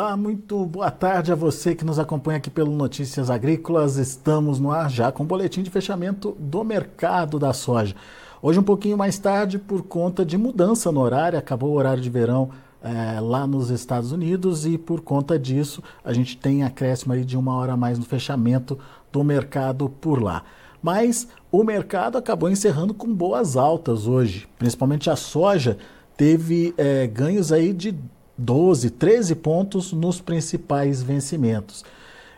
Olá, 0.00 0.16
muito 0.16 0.64
boa 0.64 0.92
tarde 0.92 1.32
a 1.32 1.34
você 1.34 1.74
que 1.74 1.84
nos 1.84 1.98
acompanha 1.98 2.38
aqui 2.38 2.48
pelo 2.48 2.70
Notícias 2.70 3.28
Agrícolas. 3.28 3.96
Estamos 3.96 4.60
no 4.60 4.70
ar 4.70 4.88
já 4.88 5.10
com 5.10 5.24
o 5.24 5.26
boletim 5.26 5.60
de 5.60 5.70
fechamento 5.70 6.36
do 6.38 6.62
mercado 6.62 7.36
da 7.36 7.52
soja. 7.52 7.96
Hoje 8.40 8.60
um 8.60 8.62
pouquinho 8.62 8.96
mais 8.96 9.18
tarde 9.18 9.58
por 9.58 9.82
conta 9.82 10.24
de 10.24 10.38
mudança 10.38 10.92
no 10.92 11.00
horário, 11.00 11.36
acabou 11.36 11.70
o 11.70 11.74
horário 11.74 12.00
de 12.00 12.08
verão 12.08 12.50
é, 12.80 13.18
lá 13.18 13.44
nos 13.44 13.70
Estados 13.70 14.12
Unidos 14.12 14.64
e 14.64 14.78
por 14.78 15.00
conta 15.00 15.36
disso 15.36 15.82
a 16.04 16.12
gente 16.12 16.36
tem 16.36 16.62
acréscimo 16.62 17.12
aí 17.12 17.24
de 17.24 17.36
uma 17.36 17.56
hora 17.56 17.72
a 17.72 17.76
mais 17.76 17.98
no 17.98 18.04
fechamento 18.04 18.78
do 19.10 19.24
mercado 19.24 19.88
por 19.88 20.22
lá. 20.22 20.44
Mas 20.80 21.26
o 21.50 21.64
mercado 21.64 22.16
acabou 22.16 22.48
encerrando 22.48 22.94
com 22.94 23.12
boas 23.12 23.56
altas 23.56 24.06
hoje, 24.06 24.48
principalmente 24.60 25.10
a 25.10 25.16
soja 25.16 25.76
teve 26.16 26.72
é, 26.78 27.04
ganhos 27.08 27.50
aí 27.50 27.72
de 27.72 27.98
12, 28.38 28.90
13 28.90 29.34
pontos 29.34 29.92
nos 29.92 30.20
principais 30.20 31.02
vencimentos. 31.02 31.84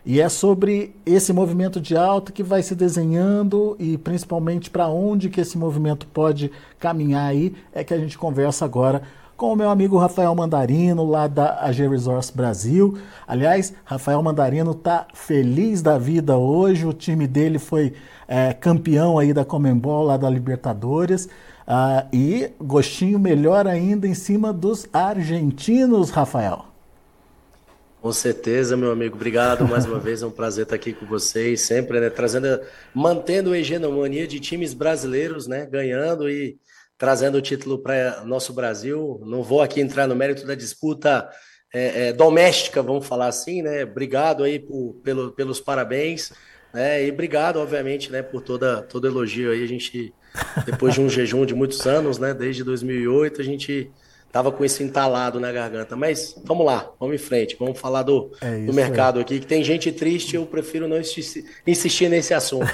E 0.05 0.19
é 0.21 0.29
sobre 0.31 0.97
esse 1.05 1.33
movimento 1.33 1.79
de 1.81 1.95
alta 1.95 2.33
que 2.33 2.43
vai 2.43 2.63
se 2.63 2.75
desenhando 2.75 3.77
e 3.79 3.99
principalmente 3.99 4.71
para 4.71 4.89
onde 4.89 5.29
que 5.29 5.43
esse 5.43 5.59
movimento 5.59 6.07
pode 6.07 6.51
caminhar 6.79 7.29
aí, 7.29 7.55
é 7.73 7.85
que 7.85 7.93
a 7.93 7.99
gente 7.99 8.17
conversa 8.17 8.65
agora 8.65 9.03
com 9.37 9.53
o 9.53 9.57
meu 9.57 9.71
amigo 9.71 9.97
Rafael 9.97 10.35
Mandarino, 10.35 11.03
lá 11.09 11.27
da 11.27 11.65
AG 11.65 11.89
Resource 11.89 12.31
Brasil. 12.35 12.99
Aliás, 13.27 13.73
Rafael 13.85 14.23
Mandarino 14.23 14.73
está 14.73 15.07
feliz 15.15 15.81
da 15.81 15.97
vida 15.97 16.37
hoje, 16.37 16.87
o 16.87 16.93
time 16.93 17.27
dele 17.27 17.59
foi 17.59 17.95
é, 18.29 18.53
campeão 18.53 19.19
aí 19.19 19.33
da 19.33 19.45
Comembol, 19.45 20.05
lá 20.05 20.17
da 20.17 20.29
Libertadores. 20.29 21.27
Ah, 21.73 22.09
e 22.13 22.51
gostinho 22.61 23.17
melhor 23.17 23.65
ainda 23.69 24.05
em 24.05 24.13
cima 24.13 24.53
dos 24.53 24.89
argentinos, 24.93 26.11
Rafael. 26.11 26.65
Com 28.03 28.13
certeza, 28.13 28.77
meu 28.77 28.91
amigo. 28.91 29.15
Obrigado 29.15 29.69
mais 29.69 29.87
uma 29.87 30.01
vez. 30.01 30.21
É 30.21 30.27
um 30.27 30.33
prazer 30.33 30.65
estar 30.65 30.75
aqui 30.75 30.93
com 30.93 31.07
vocês, 31.07 31.61
sempre, 31.61 32.01
né? 32.01 32.11
Trazendo, 32.11 32.61
mantendo 32.93 33.53
a 33.53 33.59
hegemonia 33.59 34.27
de 34.27 34.41
times 34.41 34.75
brasileiros, 34.75 35.47
né? 35.47 35.65
Ganhando 35.65 36.29
e 36.29 36.59
trazendo 36.99 37.39
o 37.39 37.41
título 37.41 37.79
para 37.79 38.25
nosso 38.25 38.53
Brasil. 38.53 39.21
Não 39.25 39.45
vou 39.45 39.63
aqui 39.63 39.81
entrar 39.81 40.09
no 40.09 40.17
mérito 40.17 40.45
da 40.45 40.57
disputa 40.57 41.31
é, 41.73 42.09
é, 42.09 42.13
doméstica, 42.13 42.83
vamos 42.83 43.07
falar 43.07 43.29
assim, 43.29 43.63
né? 43.63 43.85
Obrigado 43.85 44.43
aí 44.43 44.59
por, 44.59 44.95
pelo, 45.05 45.31
pelos 45.31 45.61
parabéns, 45.61 46.33
né? 46.75 47.07
E 47.07 47.13
obrigado, 47.13 47.61
obviamente, 47.61 48.11
né? 48.11 48.23
Por 48.23 48.43
toda 48.43 48.83
todo 48.83 49.07
elogio 49.07 49.53
aí. 49.53 49.63
A 49.63 49.69
gente 49.69 50.13
depois 50.65 50.95
de 50.95 51.01
um 51.01 51.09
jejum 51.09 51.45
de 51.45 51.55
muitos 51.55 51.87
anos, 51.87 52.19
né? 52.19 52.33
Desde 52.35 52.65
2008, 52.65 53.41
a 53.41 53.45
gente 53.45 53.91
tava 54.33 54.53
com 54.53 54.65
isso 54.65 54.83
entalado 54.83 55.41
na 55.41 55.51
garganta. 55.51 55.97
Mas 55.97 56.35
vamos 56.45 56.65
lá, 56.65 56.91
vamos 56.99 57.17
em 57.17 57.19
frente, 57.19 57.57
vamos 57.59 57.79
falar 57.79 58.03
do, 58.03 58.31
é 58.41 58.65
do 58.65 58.73
mercado 58.73 59.19
aí. 59.19 59.23
aqui, 59.23 59.41
que 59.41 59.47
tem 59.47 59.63
gente 59.63 59.91
triste, 59.93 60.37
eu 60.37 60.47
prefiro 60.47 60.89
não 60.89 60.99
insistir, 60.99 62.09
nesse 62.09 62.33
assunto. 62.33 62.67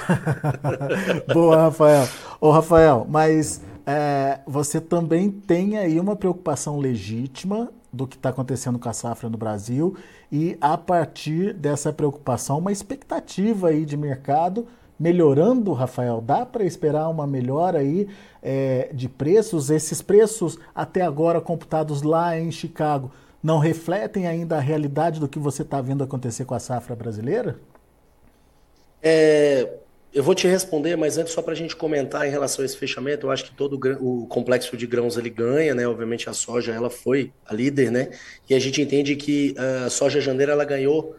Boa, 1.33 1.57
Rafael. 1.63 2.07
Ô, 2.39 2.51
Rafael, 2.51 3.05
mas 3.09 3.61
é, 3.85 4.39
você 4.45 4.79
também 4.79 5.29
tem 5.31 5.77
aí 5.77 5.99
uma 5.99 6.15
preocupação 6.15 6.79
legítima 6.79 7.71
do 7.91 8.05
que 8.05 8.15
está 8.15 8.29
acontecendo 8.29 8.77
com 8.77 8.89
a 8.89 8.93
safra 8.93 9.29
no 9.29 9.37
Brasil 9.37 9.95
e, 10.31 10.57
a 10.59 10.77
partir 10.77 11.53
dessa 11.53 11.91
preocupação, 11.91 12.59
uma 12.59 12.71
expectativa 12.71 13.69
aí 13.69 13.85
de 13.85 13.97
mercado 13.97 14.67
melhorando, 14.99 15.73
Rafael? 15.73 16.21
Dá 16.21 16.45
para 16.45 16.63
esperar 16.63 17.09
uma 17.09 17.27
melhora 17.27 17.79
aí 17.79 18.07
é, 18.41 18.89
de 18.93 19.07
preços? 19.07 19.69
Esses 19.69 20.01
preços 20.01 20.57
até 20.73 21.01
agora 21.01 21.39
computados 21.39 22.01
lá 22.01 22.37
em 22.37 22.51
Chicago 22.51 23.11
não 23.41 23.59
refletem 23.59 24.27
ainda 24.27 24.57
a 24.57 24.59
realidade 24.59 25.19
do 25.19 25.27
que 25.27 25.39
você 25.39 25.61
está 25.61 25.79
vendo 25.79 26.03
acontecer 26.03 26.45
com 26.45 26.55
a 26.55 26.59
safra 26.59 26.95
brasileira? 26.95 27.59
É, 29.01 29.69
eu 30.13 30.23
vou 30.23 30.33
te 30.33 30.47
responder, 30.47 30.95
mas 30.95 31.17
antes 31.17 31.33
só 31.33 31.41
para 31.41 31.53
a 31.53 31.55
gente 31.55 31.75
comentar 31.75 32.27
em 32.27 32.31
relação 32.31 32.63
a 32.63 32.65
esse 32.65 32.75
fechamento, 32.75 33.27
eu 33.27 33.31
acho 33.31 33.45
que 33.45 33.55
todo 33.55 33.79
o 34.01 34.25
complexo 34.25 34.75
de 34.75 34.87
grãos 34.87 35.15
ele 35.15 35.29
ganha, 35.29 35.75
né? 35.75 35.87
Obviamente 35.87 36.29
a 36.29 36.33
soja 36.33 36.73
ela 36.73 36.89
foi 36.89 37.31
a 37.45 37.53
líder, 37.53 37.91
né? 37.91 38.09
E 38.49 38.55
a 38.55 38.59
gente 38.59 38.81
entende 38.81 39.15
que 39.15 39.53
ah, 39.57 39.85
a 39.85 39.89
soja 39.89 40.19
janeira 40.19 40.53
ela 40.53 40.65
ganhou 40.65 41.15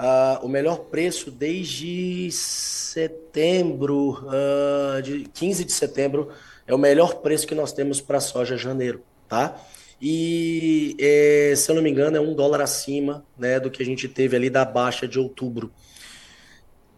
uh, 0.00 0.44
o 0.44 0.48
melhor 0.48 0.86
preço 0.86 1.30
desde 1.30 2.30
setembro, 2.32 4.18
uh, 4.24 5.02
de 5.02 5.24
15 5.34 5.64
de 5.64 5.72
setembro, 5.72 6.30
é 6.66 6.74
o 6.74 6.78
melhor 6.78 7.16
preço 7.16 7.46
que 7.46 7.54
nós 7.54 7.72
temos 7.72 8.00
para 8.00 8.18
soja 8.20 8.56
janeiro, 8.56 9.02
tá? 9.28 9.60
E, 10.00 10.96
é, 10.98 11.52
se 11.54 11.70
eu 11.70 11.74
não 11.74 11.82
me 11.82 11.90
engano, 11.90 12.16
é 12.16 12.20
um 12.20 12.34
dólar 12.34 12.62
acima 12.62 13.22
né, 13.38 13.60
do 13.60 13.70
que 13.70 13.82
a 13.82 13.86
gente 13.86 14.08
teve 14.08 14.34
ali 14.34 14.48
da 14.48 14.64
baixa 14.64 15.06
de 15.06 15.18
outubro. 15.18 15.70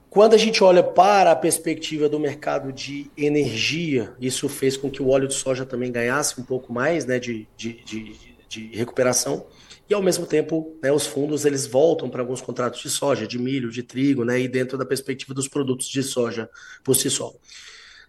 Quando 0.08 0.34
a 0.34 0.38
gente 0.38 0.62
olha 0.62 0.84
para 0.84 1.32
a 1.32 1.36
perspectiva 1.36 2.08
do 2.08 2.20
mercado 2.20 2.72
de 2.72 3.10
energia, 3.16 4.12
isso 4.20 4.48
fez 4.48 4.76
com 4.76 4.88
que 4.88 5.02
o 5.02 5.08
óleo 5.08 5.26
de 5.26 5.34
soja 5.34 5.66
também 5.66 5.90
ganhasse 5.90 6.40
um 6.40 6.44
pouco 6.44 6.72
mais 6.72 7.04
né, 7.04 7.18
de, 7.18 7.48
de, 7.56 7.82
de, 7.82 8.16
de 8.48 8.66
recuperação 8.76 9.46
e 9.92 9.94
ao 9.94 10.02
mesmo 10.02 10.26
tempo 10.26 10.74
né, 10.82 10.90
os 10.90 11.06
fundos 11.06 11.44
eles 11.44 11.66
voltam 11.66 12.08
para 12.08 12.22
alguns 12.22 12.40
contratos 12.40 12.80
de 12.80 12.88
soja, 12.88 13.26
de 13.26 13.38
milho, 13.38 13.70
de 13.70 13.82
trigo, 13.82 14.24
né, 14.24 14.40
e 14.40 14.48
dentro 14.48 14.78
da 14.78 14.86
perspectiva 14.86 15.34
dos 15.34 15.46
produtos 15.46 15.86
de 15.86 16.02
soja 16.02 16.48
por 16.82 16.96
si 16.96 17.10
só. 17.10 17.30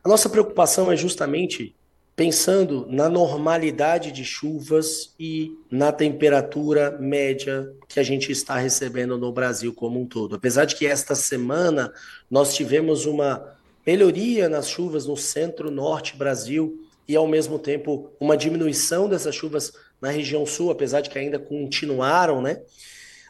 A 0.02 0.08
nossa 0.08 0.30
preocupação 0.30 0.90
é 0.90 0.96
justamente 0.96 1.76
pensando 2.16 2.86
na 2.90 3.10
normalidade 3.10 4.14
de 4.14 4.24
chuvas 4.24 5.14
e 5.20 5.52
na 5.70 5.92
temperatura 5.92 6.98
média 7.00 7.70
que 7.90 8.00
a 8.00 8.04
gente 8.04 8.32
está 8.32 8.58
recebendo 8.58 9.18
no 9.18 9.34
Brasil 9.34 9.74
como 9.74 10.00
um 10.00 10.06
todo. 10.06 10.36
Apesar 10.36 10.64
de 10.64 10.76
que 10.76 10.86
esta 10.86 11.16
semana 11.16 11.92
nós 12.32 12.56
tivemos 12.56 13.06
uma 13.06 13.58
melhoria 13.86 14.48
nas 14.48 14.70
chuvas 14.70 15.06
no 15.06 15.18
centro-norte 15.18 16.16
Brasil 16.16 16.83
e 17.08 17.16
ao 17.16 17.28
mesmo 17.28 17.60
tempo 17.60 18.12
uma 18.20 18.38
diminuição 18.38 19.10
dessas 19.10 19.36
chuvas 19.36 19.74
na 20.02 20.10
região 20.10 20.46
sul, 20.46 20.72
apesar 20.72 21.02
de 21.02 21.10
que 21.10 21.18
ainda 21.18 21.40
continuaram, 21.40 22.42
né? 22.42 22.62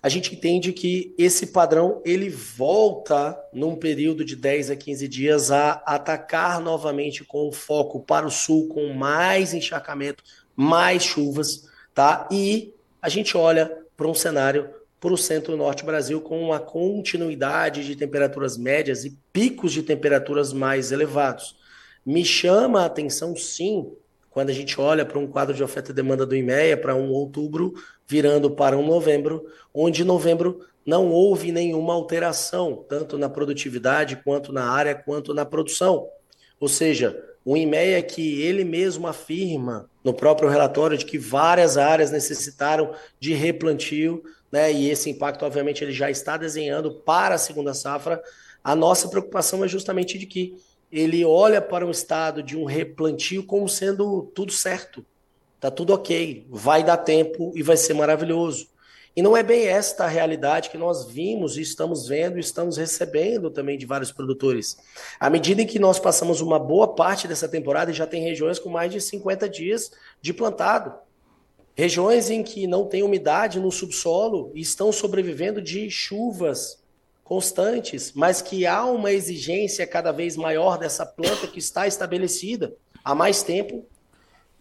A 0.02 0.10
gente 0.10 0.36
entende 0.36 0.74
que 0.74 1.16
esse 1.18 1.48
padrão 1.48 2.02
ele 2.04 2.30
volta 2.30 3.40
num 3.54 3.76
período 3.76 4.26
de 4.26 4.36
10 4.36 4.72
a 4.72 4.76
15 4.76 5.08
dias 5.08 5.50
a 5.50 5.82
atacar 5.86 6.60
novamente 6.60 7.24
com 7.24 7.52
foco 7.54 8.02
para 8.02 8.28
o 8.28 8.32
sul, 8.32 8.68
com 8.68 8.92
mais 8.94 9.54
encharcamento, 9.54 10.22
mais 10.56 11.04
chuvas, 11.04 11.70
tá? 11.94 12.28
E 12.30 12.74
a 13.02 13.08
gente 13.08 13.38
olha 13.38 13.72
para 13.96 14.08
um 14.08 14.14
cenário 14.14 14.70
para 15.00 15.14
o 15.14 15.18
centro-norte 15.18 15.86
Brasil 15.86 16.20
com 16.20 16.42
uma 16.42 16.60
continuidade 16.60 17.86
de 17.86 17.96
temperaturas 17.96 18.58
médias 18.58 19.06
e 19.06 19.18
picos 19.32 19.72
de 19.72 19.84
temperaturas 19.84 20.52
mais 20.52 20.92
elevados. 20.92 21.56
Me 22.06 22.26
chama 22.26 22.82
a 22.82 22.86
atenção, 22.86 23.36
sim, 23.36 23.94
quando 24.30 24.50
a 24.50 24.54
gente 24.54 24.80
olha 24.82 25.06
para 25.06 25.20
um 25.20 25.28
quadro 25.28 25.54
de 25.54 25.64
oferta 25.64 25.92
e 25.92 25.94
demanda 25.94 26.26
do 26.26 26.36
IMEA 26.36 26.76
para 26.76 26.96
um 26.96 27.12
outubro 27.12 27.74
virando 28.08 28.52
para 28.52 28.78
um 28.78 28.86
novembro, 28.86 29.46
onde 29.74 30.04
novembro 30.04 30.60
não 30.86 31.10
houve 31.12 31.52
nenhuma 31.52 31.94
alteração, 31.94 32.84
tanto 32.90 33.18
na 33.18 33.30
produtividade, 33.30 34.18
quanto 34.24 34.52
na 34.52 34.70
área, 34.70 34.96
quanto 34.96 35.34
na 35.34 35.46
produção. 35.46 36.08
Ou 36.60 36.68
seja, 36.68 37.18
o 37.46 37.56
IMEA 37.56 38.02
que 38.02 38.42
ele 38.42 38.64
mesmo 38.64 39.08
afirma 39.08 39.90
no 40.04 40.14
próprio 40.14 40.50
relatório 40.50 40.98
de 40.98 41.06
que 41.06 41.18
várias 41.18 41.78
áreas 41.78 42.12
necessitaram 42.12 42.94
de 43.20 43.34
replantio, 43.34 44.24
né, 44.52 44.72
e 44.72 44.90
esse 44.90 45.10
impacto, 45.10 45.46
obviamente, 45.46 45.84
ele 45.84 45.94
já 45.94 46.12
está 46.12 46.38
desenhando 46.38 46.92
para 46.92 47.36
a 47.36 47.40
segunda 47.40 47.74
safra. 47.74 48.22
A 48.64 48.76
nossa 48.76 49.08
preocupação 49.08 49.64
é 49.64 49.68
justamente 49.68 50.18
de 50.18 50.26
que 50.26 50.56
ele 50.94 51.26
olha 51.26 51.60
para 51.60 51.88
o 51.88 51.90
estado 51.90 52.44
de 52.44 52.56
um 52.56 52.66
replantio 52.66 53.44
como 53.44 53.68
sendo 53.68 54.32
tudo 54.36 54.52
certo, 54.52 55.04
tá 55.60 55.72
tudo 55.72 55.92
ok, 55.92 56.46
vai 56.52 56.84
dar 56.84 56.98
tempo 56.98 57.52
e 57.56 57.64
vai 57.64 57.76
ser 57.76 57.96
maravilhoso. 57.96 58.68
E 59.16 59.22
não 59.22 59.36
é 59.36 59.42
bem 59.42 59.66
esta 59.66 60.06
a 60.06 60.08
realidade 60.08 60.70
que 60.70 60.78
nós 60.78 61.06
vimos 61.06 61.58
e 61.58 61.62
estamos 61.62 62.08
vendo 62.08 62.38
e 62.38 62.42
estamos 62.42 62.78
recebendo 62.78 63.50
também 63.50 63.76
de 63.76 63.88
vários 63.88 64.12
produtores. 64.12 64.78
À 65.20 65.32
medida 65.32 65.64
em 65.64 65.68
que 65.68 65.80
nós 65.80 66.00
passamos 66.00 66.42
uma 66.42 66.60
boa 66.60 66.88
parte 66.88 67.28
dessa 67.28 67.48
temporada, 67.48 67.92
já 67.92 68.06
tem 68.06 68.24
regiões 68.24 68.60
com 68.60 68.70
mais 68.70 68.92
de 68.92 69.02
50 69.02 69.50
dias 69.50 69.92
de 70.22 70.32
plantado. 70.32 70.94
Regiões 71.76 72.30
em 72.30 72.44
que 72.44 72.68
não 72.68 72.86
tem 72.86 73.02
umidade 73.02 73.60
no 73.60 73.72
subsolo 73.72 74.52
e 74.54 74.62
estão 74.62 74.92
sobrevivendo 74.92 75.60
de 75.60 75.90
chuvas 75.90 76.83
constantes, 77.24 78.12
mas 78.14 78.42
que 78.42 78.66
há 78.66 78.86
uma 78.86 79.12
exigência 79.12 79.88
cada 79.88 80.12
vez 80.12 80.36
maior 80.36 80.78
dessa 80.78 81.06
planta 81.06 81.48
que 81.48 81.60
está 81.60 81.88
estabelecida 81.88 82.76
há 83.04 83.16
mais 83.16 83.44
tempo 83.44 83.86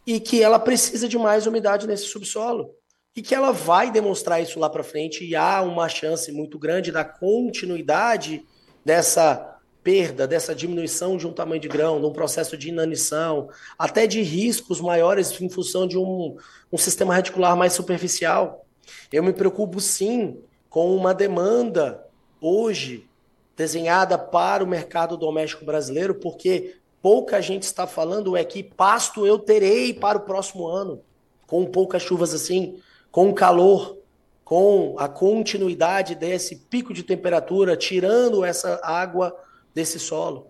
e 0.07 0.21
que 0.21 0.43
ela 0.43 0.59
precisa 0.59 1.09
de 1.09 1.19
mais 1.19 1.47
umidade 1.47 1.87
nesse 1.87 2.05
subsolo 2.05 2.75
e 3.15 3.21
que 3.21 3.35
ela 3.35 3.53
vai 3.53 3.91
demonstrar 3.91 4.43
isso 4.43 4.59
lá 4.59 4.71
para 4.71 4.83
frente 4.83 5.25
e 5.25 5.37
há 5.37 5.61
uma 5.63 5.89
chance 5.89 6.33
muito 6.33 6.59
grande 6.59 6.91
da 6.91 7.05
continuidade 7.05 8.45
dessa 8.85 9.61
perda, 9.83 10.27
dessa 10.27 10.55
diminuição 10.55 11.17
de 11.17 11.27
um 11.27 11.33
tamanho 11.33 11.61
de 11.61 11.69
grão, 11.69 11.99
num 11.99 12.13
processo 12.13 12.57
de 12.57 12.69
inanição, 12.69 13.49
até 13.77 14.07
de 14.07 14.23
riscos 14.23 14.81
maiores 14.81 15.41
em 15.41 15.49
função 15.49 15.87
de 15.87 15.99
um, 15.99 16.37
um 16.73 16.79
sistema 16.79 17.15
reticular 17.15 17.57
mais 17.57 17.73
superficial. 17.73 18.65
Eu 19.13 19.23
me 19.23 19.33
preocupo 19.33 19.81
sim 19.81 20.39
com 20.71 20.95
uma 20.97 21.13
demanda 21.13 22.03
hoje 22.43 23.09
desenhada 23.57 24.19
para 24.19 24.65
o 24.65 24.67
mercado 24.67 25.17
doméstico 25.17 25.65
brasileiro, 25.65 26.17
porque 26.17 26.77
pouca 27.01 27.41
gente 27.41 27.63
está 27.63 27.87
falando 27.87 28.37
é 28.37 28.45
que 28.45 28.63
pasto 28.63 29.27
eu 29.27 29.39
terei 29.39 29.95
para 29.95 30.19
o 30.19 30.23
próximo 30.23 30.67
ano, 30.67 31.01
com 31.47 31.65
poucas 31.65 32.03
chuvas 32.03 32.35
assim, 32.35 32.81
com 33.11 33.33
calor, 33.33 33.99
com 34.45 34.97
a 34.99 35.09
continuidade 35.09 36.15
desse 36.15 36.57
pico 36.57 36.93
de 36.93 37.03
temperatura, 37.03 37.77
tirando 37.77 38.45
essa 38.45 38.81
água 38.83 39.35
desse 39.75 39.99
solo. 39.99 40.49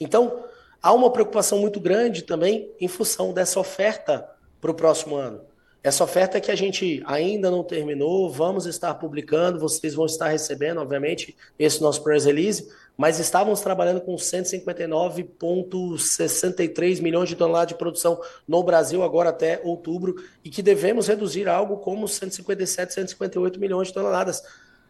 Então, 0.00 0.44
há 0.82 0.92
uma 0.92 1.10
preocupação 1.10 1.58
muito 1.58 1.80
grande 1.80 2.22
também 2.22 2.70
em 2.80 2.88
função 2.88 3.32
dessa 3.32 3.58
oferta 3.58 4.28
para 4.60 4.70
o 4.70 4.74
próximo 4.74 5.16
ano. 5.16 5.40
Essa 5.84 6.04
oferta 6.04 6.40
que 6.40 6.52
a 6.52 6.54
gente 6.54 7.02
ainda 7.04 7.50
não 7.50 7.64
terminou, 7.64 8.30
vamos 8.30 8.66
estar 8.66 8.94
publicando, 8.94 9.58
vocês 9.58 9.96
vão 9.96 10.06
estar 10.06 10.28
recebendo, 10.28 10.80
obviamente, 10.80 11.36
esse 11.58 11.82
nosso 11.82 12.04
press 12.04 12.24
release, 12.24 12.68
mas 12.96 13.18
estávamos 13.18 13.62
trabalhando 13.62 14.00
com 14.00 14.14
159,63 14.14 17.02
milhões 17.02 17.28
de 17.28 17.34
toneladas 17.34 17.66
de 17.66 17.74
produção 17.74 18.20
no 18.46 18.62
Brasil 18.62 19.02
agora 19.02 19.30
até 19.30 19.60
outubro 19.64 20.14
e 20.44 20.50
que 20.50 20.62
devemos 20.62 21.08
reduzir 21.08 21.48
algo 21.48 21.78
como 21.78 22.06
157, 22.06 22.94
158 22.94 23.58
milhões 23.58 23.88
de 23.88 23.94
toneladas. 23.94 24.40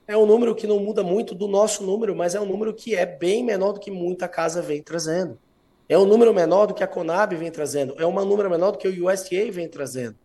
É 0.06 0.14
um 0.14 0.26
número 0.26 0.54
que 0.54 0.66
não 0.66 0.78
muda 0.78 1.02
muito 1.02 1.34
do 1.34 1.48
nosso 1.48 1.82
número, 1.84 2.14
mas 2.14 2.34
é 2.34 2.40
um 2.40 2.46
número 2.46 2.74
que 2.74 2.94
é 2.94 3.06
bem 3.06 3.42
menor 3.42 3.72
do 3.72 3.80
que 3.80 3.90
muita 3.90 4.28
casa 4.28 4.60
vem 4.60 4.82
trazendo. 4.82 5.38
É 5.88 5.96
um 5.96 6.04
número 6.04 6.34
menor 6.34 6.66
do 6.66 6.74
que 6.74 6.84
a 6.84 6.86
Conab 6.86 7.34
vem 7.34 7.50
trazendo. 7.50 7.94
É 7.98 8.06
um 8.06 8.12
número 8.12 8.50
menor 8.50 8.72
do 8.72 8.78
que 8.78 8.88
o 8.88 9.08
USDA 9.08 9.50
vem 9.50 9.66
trazendo. 9.68 10.20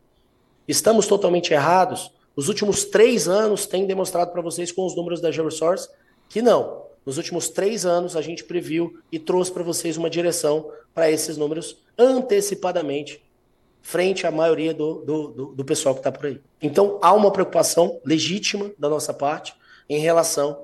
Estamos 0.67 1.07
totalmente 1.07 1.53
errados? 1.53 2.11
Os 2.35 2.49
últimos 2.49 2.85
três 2.85 3.27
anos 3.27 3.65
têm 3.65 3.85
demonstrado 3.87 4.31
para 4.31 4.41
vocês 4.41 4.71
com 4.71 4.85
os 4.85 4.95
números 4.95 5.21
da 5.21 5.31
GeoResource 5.31 5.89
que 6.27 6.41
não. 6.41 6.85
Nos 7.05 7.17
últimos 7.17 7.47
três 7.47 7.85
anos 7.85 8.17
a 8.17 8.21
gente 8.21 8.43
previu 8.43 8.99
e 9.09 9.17
trouxe 9.17 9.51
para 9.51 9.63
vocês 9.63 9.95
uma 9.95 10.09
direção 10.09 10.69
para 10.93 11.09
esses 11.09 11.37
números 11.37 11.81
antecipadamente, 11.97 13.23
frente 13.81 14.27
à 14.27 14.31
maioria 14.31 14.73
do, 14.73 14.95
do, 15.05 15.27
do, 15.29 15.45
do 15.53 15.65
pessoal 15.65 15.95
que 15.95 16.01
está 16.01 16.11
por 16.11 16.25
aí. 16.25 16.41
Então 16.61 16.99
há 17.01 17.13
uma 17.13 17.31
preocupação 17.31 18.01
legítima 18.03 18.71
da 18.77 18.89
nossa 18.89 19.13
parte 19.13 19.55
em 19.89 19.99
relação 19.99 20.61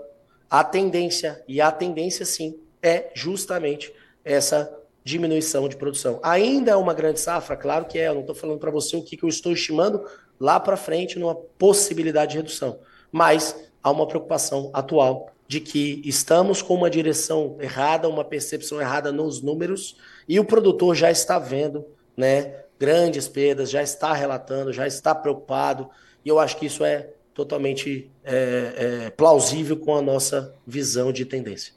à 0.50 0.64
tendência, 0.66 1.42
e 1.48 1.62
a 1.62 1.72
tendência 1.72 2.26
sim 2.26 2.60
é 2.82 3.10
justamente 3.16 3.94
essa 4.26 4.82
diminuição 5.04 5.68
de 5.68 5.76
produção. 5.76 6.20
Ainda 6.24 6.72
é 6.72 6.76
uma 6.76 6.94
grande 6.94 7.20
safra? 7.20 7.56
Claro 7.56 7.86
que 7.86 8.00
é. 8.00 8.08
Eu 8.08 8.14
não 8.14 8.22
estou 8.22 8.36
falando 8.36 8.60
para 8.60 8.72
você 8.72 8.96
o 8.96 9.04
que, 9.04 9.18
que 9.18 9.24
eu 9.24 9.30
estou 9.30 9.52
estimando 9.52 10.06
lá 10.40 10.60
para 10.60 10.78
frente 10.78 11.20
numa 11.20 11.36
possibilidade 11.36 12.32
de 12.32 12.38
redução. 12.38 12.80
Mas 13.12 13.56
há 13.82 13.92
uma 13.92 14.08
preocupação 14.08 14.72
atual 14.74 15.32
de 15.48 15.60
que 15.60 16.02
estamos 16.06 16.62
com 16.62 16.74
uma 16.74 16.90
direção 16.90 17.58
errada, 17.60 18.08
uma 18.08 18.24
percepção 18.24 18.80
errada 18.80 19.12
nos 19.12 19.42
números 19.42 19.98
e 20.28 20.40
o 20.40 20.46
produtor 20.46 20.96
já 20.96 21.12
está 21.12 21.38
vendo, 21.38 21.86
né, 22.16 22.64
grandes 22.80 23.28
perdas, 23.28 23.70
já 23.70 23.84
está 23.84 24.14
relatando, 24.14 24.72
já 24.72 24.88
está 24.88 25.14
preocupado 25.14 25.90
e 26.24 26.30
eu 26.30 26.40
acho 26.40 26.58
que 26.58 26.66
isso 26.66 26.84
é 26.84 27.10
totalmente 27.34 28.10
é, 28.24 29.06
é, 29.06 29.10
plausível 29.10 29.78
com 29.78 29.96
a 29.96 30.02
nossa 30.02 30.56
visão 30.66 31.12
de 31.12 31.26
tendência. 31.26 31.74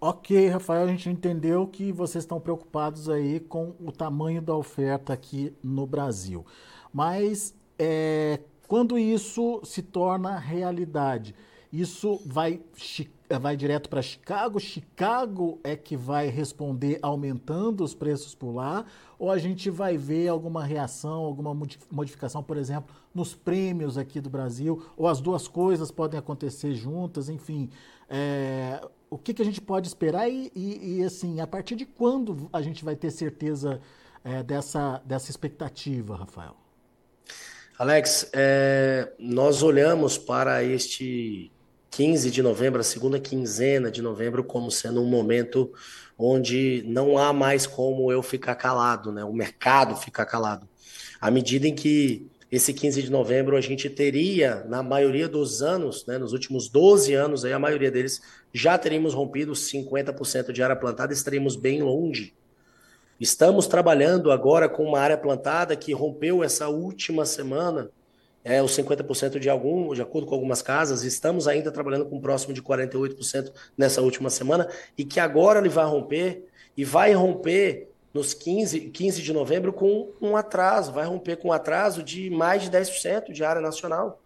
Ok, 0.00 0.48
Rafael, 0.48 0.84
a 0.84 0.86
gente 0.86 1.10
entendeu 1.10 1.66
que 1.66 1.90
vocês 1.90 2.22
estão 2.22 2.38
preocupados 2.38 3.08
aí 3.08 3.40
com 3.40 3.74
o 3.80 3.90
tamanho 3.90 4.40
da 4.40 4.54
oferta 4.54 5.12
aqui 5.12 5.52
no 5.60 5.88
Brasil. 5.88 6.46
Mas 6.92 7.52
é, 7.76 8.38
quando 8.68 8.96
isso 8.96 9.60
se 9.64 9.82
torna 9.82 10.38
realidade, 10.38 11.34
isso 11.72 12.22
vai, 12.24 12.60
vai 13.40 13.56
direto 13.56 13.90
para 13.90 14.00
Chicago? 14.00 14.60
Chicago 14.60 15.58
é 15.64 15.74
que 15.74 15.96
vai 15.96 16.28
responder 16.28 17.00
aumentando 17.02 17.82
os 17.82 17.92
preços 17.92 18.36
por 18.36 18.52
lá? 18.52 18.84
Ou 19.18 19.32
a 19.32 19.38
gente 19.38 19.68
vai 19.68 19.96
ver 19.96 20.28
alguma 20.28 20.62
reação, 20.62 21.24
alguma 21.24 21.52
modificação, 21.90 22.40
por 22.40 22.56
exemplo, 22.56 22.94
nos 23.12 23.34
prêmios 23.34 23.98
aqui 23.98 24.20
do 24.20 24.30
Brasil? 24.30 24.80
Ou 24.96 25.08
as 25.08 25.20
duas 25.20 25.48
coisas 25.48 25.90
podem 25.90 26.20
acontecer 26.20 26.72
juntas? 26.72 27.28
Enfim, 27.28 27.68
é, 28.08 28.80
o 29.10 29.18
que, 29.18 29.32
que 29.34 29.42
a 29.42 29.44
gente 29.44 29.60
pode 29.60 29.88
esperar 29.88 30.28
e, 30.28 30.50
e, 30.54 30.98
e, 30.98 31.04
assim, 31.04 31.40
a 31.40 31.46
partir 31.46 31.76
de 31.76 31.86
quando 31.86 32.48
a 32.52 32.60
gente 32.60 32.84
vai 32.84 32.96
ter 32.96 33.10
certeza 33.10 33.80
é, 34.24 34.42
dessa, 34.42 35.00
dessa 35.04 35.30
expectativa, 35.30 36.16
Rafael? 36.16 36.56
Alex, 37.78 38.30
é, 38.32 39.12
nós 39.18 39.62
olhamos 39.62 40.18
para 40.18 40.64
este 40.64 41.50
15 41.90 42.30
de 42.30 42.42
novembro, 42.42 42.80
a 42.80 42.84
segunda 42.84 43.20
quinzena 43.20 43.90
de 43.90 44.02
novembro, 44.02 44.42
como 44.44 44.70
sendo 44.70 45.00
um 45.00 45.06
momento 45.06 45.72
onde 46.18 46.82
não 46.86 47.16
há 47.16 47.32
mais 47.32 47.66
como 47.66 48.10
eu 48.10 48.22
ficar 48.22 48.56
calado, 48.56 49.12
né? 49.12 49.24
o 49.24 49.32
mercado 49.32 49.96
ficar 49.96 50.26
calado. 50.26 50.68
À 51.20 51.30
medida 51.30 51.68
em 51.68 51.74
que 51.74 52.28
esse 52.50 52.72
15 52.72 53.02
de 53.02 53.10
novembro 53.10 53.56
a 53.56 53.60
gente 53.60 53.90
teria, 53.90 54.64
na 54.66 54.82
maioria 54.82 55.28
dos 55.28 55.62
anos, 55.62 56.06
né, 56.06 56.16
nos 56.16 56.32
últimos 56.32 56.68
12 56.68 57.12
anos, 57.12 57.44
aí, 57.44 57.52
a 57.52 57.58
maioria 57.58 57.90
deles, 57.90 58.22
já 58.52 58.78
teríamos 58.78 59.12
rompido 59.12 59.52
50% 59.52 60.50
de 60.50 60.62
área 60.62 60.74
plantada, 60.74 61.12
estaríamos 61.12 61.56
bem 61.56 61.82
longe. 61.82 62.34
Estamos 63.20 63.66
trabalhando 63.66 64.32
agora 64.32 64.68
com 64.68 64.84
uma 64.84 64.98
área 64.98 65.18
plantada 65.18 65.76
que 65.76 65.92
rompeu 65.92 66.42
essa 66.42 66.68
última 66.68 67.26
semana, 67.26 67.90
é, 68.42 68.62
os 68.62 68.70
50% 68.74 69.38
de 69.38 69.50
algum, 69.50 69.92
de 69.92 70.00
acordo 70.00 70.26
com 70.26 70.34
algumas 70.34 70.62
casas, 70.62 71.02
estamos 71.02 71.46
ainda 71.46 71.70
trabalhando 71.70 72.06
com 72.06 72.18
próximo 72.18 72.54
de 72.54 72.62
48% 72.62 73.52
nessa 73.76 74.00
última 74.00 74.30
semana, 74.30 74.66
e 74.96 75.04
que 75.04 75.20
agora 75.20 75.58
ele 75.58 75.68
vai 75.68 75.84
romper, 75.84 76.46
e 76.74 76.84
vai 76.84 77.12
romper 77.12 77.88
nos 78.12 78.32
15, 78.34 78.80
15 78.80 79.22
de 79.22 79.32
novembro 79.32 79.72
com 79.72 80.10
um 80.20 80.36
atraso, 80.36 80.92
vai 80.92 81.04
romper 81.04 81.36
com 81.36 81.48
um 81.48 81.52
atraso 81.52 82.02
de 82.02 82.30
mais 82.30 82.62
de 82.62 82.70
10% 82.70 83.32
de 83.32 83.44
área 83.44 83.60
nacional. 83.60 84.20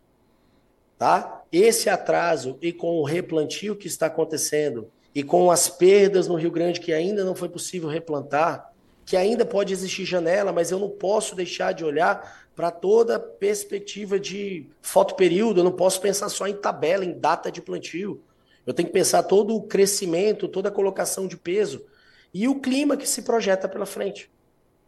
Tá? 0.98 1.42
Esse 1.50 1.90
atraso 1.90 2.56
e 2.62 2.72
com 2.72 2.98
o 2.98 3.04
replantio 3.04 3.74
que 3.74 3.88
está 3.88 4.06
acontecendo 4.06 4.88
e 5.14 5.22
com 5.22 5.50
as 5.50 5.68
perdas 5.68 6.28
no 6.28 6.36
Rio 6.36 6.50
Grande 6.50 6.80
que 6.80 6.92
ainda 6.92 7.24
não 7.24 7.34
foi 7.34 7.48
possível 7.48 7.88
replantar, 7.88 8.72
que 9.04 9.16
ainda 9.16 9.44
pode 9.44 9.72
existir 9.72 10.04
janela, 10.04 10.52
mas 10.52 10.70
eu 10.70 10.78
não 10.78 10.88
posso 10.88 11.34
deixar 11.34 11.72
de 11.72 11.84
olhar 11.84 12.46
para 12.54 12.70
toda 12.70 13.18
perspectiva 13.18 14.20
de 14.20 14.66
fotoperíodo, 14.80 15.60
eu 15.60 15.64
não 15.64 15.72
posso 15.72 16.00
pensar 16.00 16.28
só 16.28 16.46
em 16.46 16.54
tabela, 16.54 17.04
em 17.04 17.18
data 17.18 17.50
de 17.50 17.60
plantio. 17.60 18.22
Eu 18.64 18.72
tenho 18.72 18.86
que 18.86 18.92
pensar 18.92 19.24
todo 19.24 19.56
o 19.56 19.62
crescimento, 19.62 20.46
toda 20.46 20.68
a 20.68 20.72
colocação 20.72 21.26
de 21.26 21.36
peso 21.36 21.84
e 22.32 22.48
o 22.48 22.60
clima 22.60 22.96
que 22.96 23.08
se 23.08 23.22
projeta 23.22 23.68
pela 23.68 23.86
frente. 23.86 24.30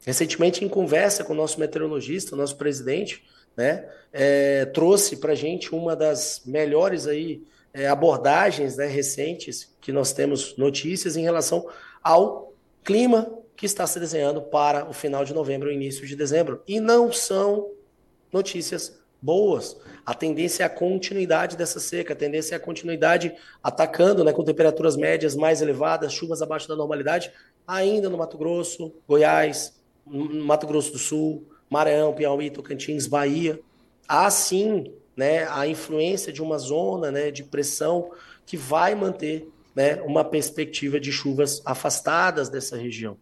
Recentemente, 0.04 0.64
em 0.64 0.68
conversa 0.68 1.24
com 1.24 1.32
o 1.32 1.36
nosso 1.36 1.58
meteorologista, 1.58 2.36
nosso 2.36 2.56
presidente, 2.56 3.24
né, 3.56 3.88
é, 4.12 4.66
trouxe 4.66 5.16
para 5.16 5.32
a 5.32 5.36
gente 5.36 5.74
uma 5.74 5.96
das 5.96 6.42
melhores 6.44 7.06
aí, 7.06 7.42
é, 7.72 7.86
abordagens 7.88 8.76
né, 8.76 8.86
recentes 8.86 9.74
que 9.80 9.92
nós 9.92 10.12
temos 10.12 10.56
notícias 10.56 11.16
em 11.16 11.22
relação 11.22 11.68
ao 12.02 12.52
clima 12.82 13.38
que 13.56 13.66
está 13.66 13.86
se 13.86 13.98
desenhando 13.98 14.42
para 14.42 14.88
o 14.88 14.92
final 14.92 15.24
de 15.24 15.32
novembro 15.32 15.70
e 15.70 15.74
início 15.74 16.06
de 16.06 16.16
dezembro. 16.16 16.62
E 16.66 16.80
não 16.80 17.12
são 17.12 17.70
notícias 18.32 19.00
boas. 19.24 19.74
A 20.04 20.12
tendência 20.12 20.64
é 20.64 20.66
a 20.66 20.70
continuidade 20.70 21.56
dessa 21.56 21.80
seca, 21.80 22.12
a 22.12 22.16
tendência 22.16 22.54
é 22.54 22.58
a 22.58 22.60
continuidade 22.60 23.34
atacando, 23.62 24.22
né, 24.22 24.34
com 24.34 24.44
temperaturas 24.44 24.96
médias 24.96 25.34
mais 25.34 25.62
elevadas, 25.62 26.12
chuvas 26.12 26.42
abaixo 26.42 26.68
da 26.68 26.76
normalidade, 26.76 27.32
ainda 27.66 28.10
no 28.10 28.18
Mato 28.18 28.36
Grosso, 28.36 28.92
Goiás, 29.08 29.74
Mato 30.06 30.66
Grosso 30.66 30.92
do 30.92 30.98
Sul, 30.98 31.48
Maranhão, 31.70 32.12
Piauí, 32.12 32.50
Tocantins, 32.50 33.06
Bahia. 33.06 33.58
Há 34.06 34.30
sim 34.30 34.92
né, 35.16 35.48
a 35.48 35.66
influência 35.66 36.30
de 36.30 36.42
uma 36.42 36.58
zona 36.58 37.10
né, 37.10 37.30
de 37.30 37.42
pressão 37.42 38.10
que 38.44 38.58
vai 38.58 38.94
manter 38.94 39.48
né, 39.74 40.02
uma 40.02 40.22
perspectiva 40.22 41.00
de 41.00 41.10
chuvas 41.10 41.62
afastadas 41.64 42.50
dessa 42.50 42.76
região. 42.76 43.16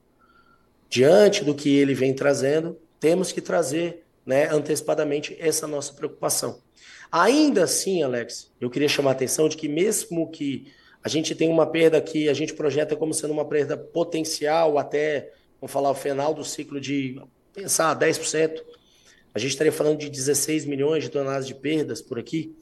Diante 0.91 1.45
do 1.45 1.55
que 1.55 1.71
ele 1.77 1.95
vem 1.95 2.13
trazendo, 2.13 2.77
temos 2.99 3.31
que 3.31 3.41
trazer 3.41 4.05
né, 4.25 4.49
antecipadamente 4.51 5.37
essa 5.39 5.67
nossa 5.67 5.93
preocupação. 5.93 6.61
Ainda 7.11 7.65
assim, 7.65 8.03
Alex, 8.03 8.51
eu 8.61 8.71
queria 8.71 8.89
chamar 8.89 9.11
a 9.11 9.13
atenção 9.13 9.49
de 9.49 9.57
que 9.57 9.69
mesmo 9.69 10.31
que 10.31 10.73
a 11.05 11.09
gente 11.09 11.35
tenha 11.35 11.51
uma 11.51 11.67
perda 11.67 12.01
que 12.01 12.29
a 12.29 12.35
gente 12.35 12.55
projeta 12.55 12.97
como 12.97 13.13
sendo 13.13 13.33
uma 13.33 13.45
perda 13.45 13.77
potencial 13.77 14.79
até, 14.79 15.33
vamos 15.61 15.73
falar, 15.73 15.91
o 15.91 15.95
final 15.95 16.33
do 16.33 16.45
ciclo 16.45 16.81
de 16.81 17.21
pensar 17.53 17.99
10%, 17.99 18.63
a 19.35 19.39
gente 19.39 19.51
estaria 19.51 19.73
falando 19.73 19.99
de 19.99 20.09
16 20.09 20.65
milhões 20.65 21.05
de 21.05 21.11
toneladas 21.11 21.47
de 21.47 21.55
perdas 21.55 22.01
por 22.01 22.19
aqui. 22.19 22.55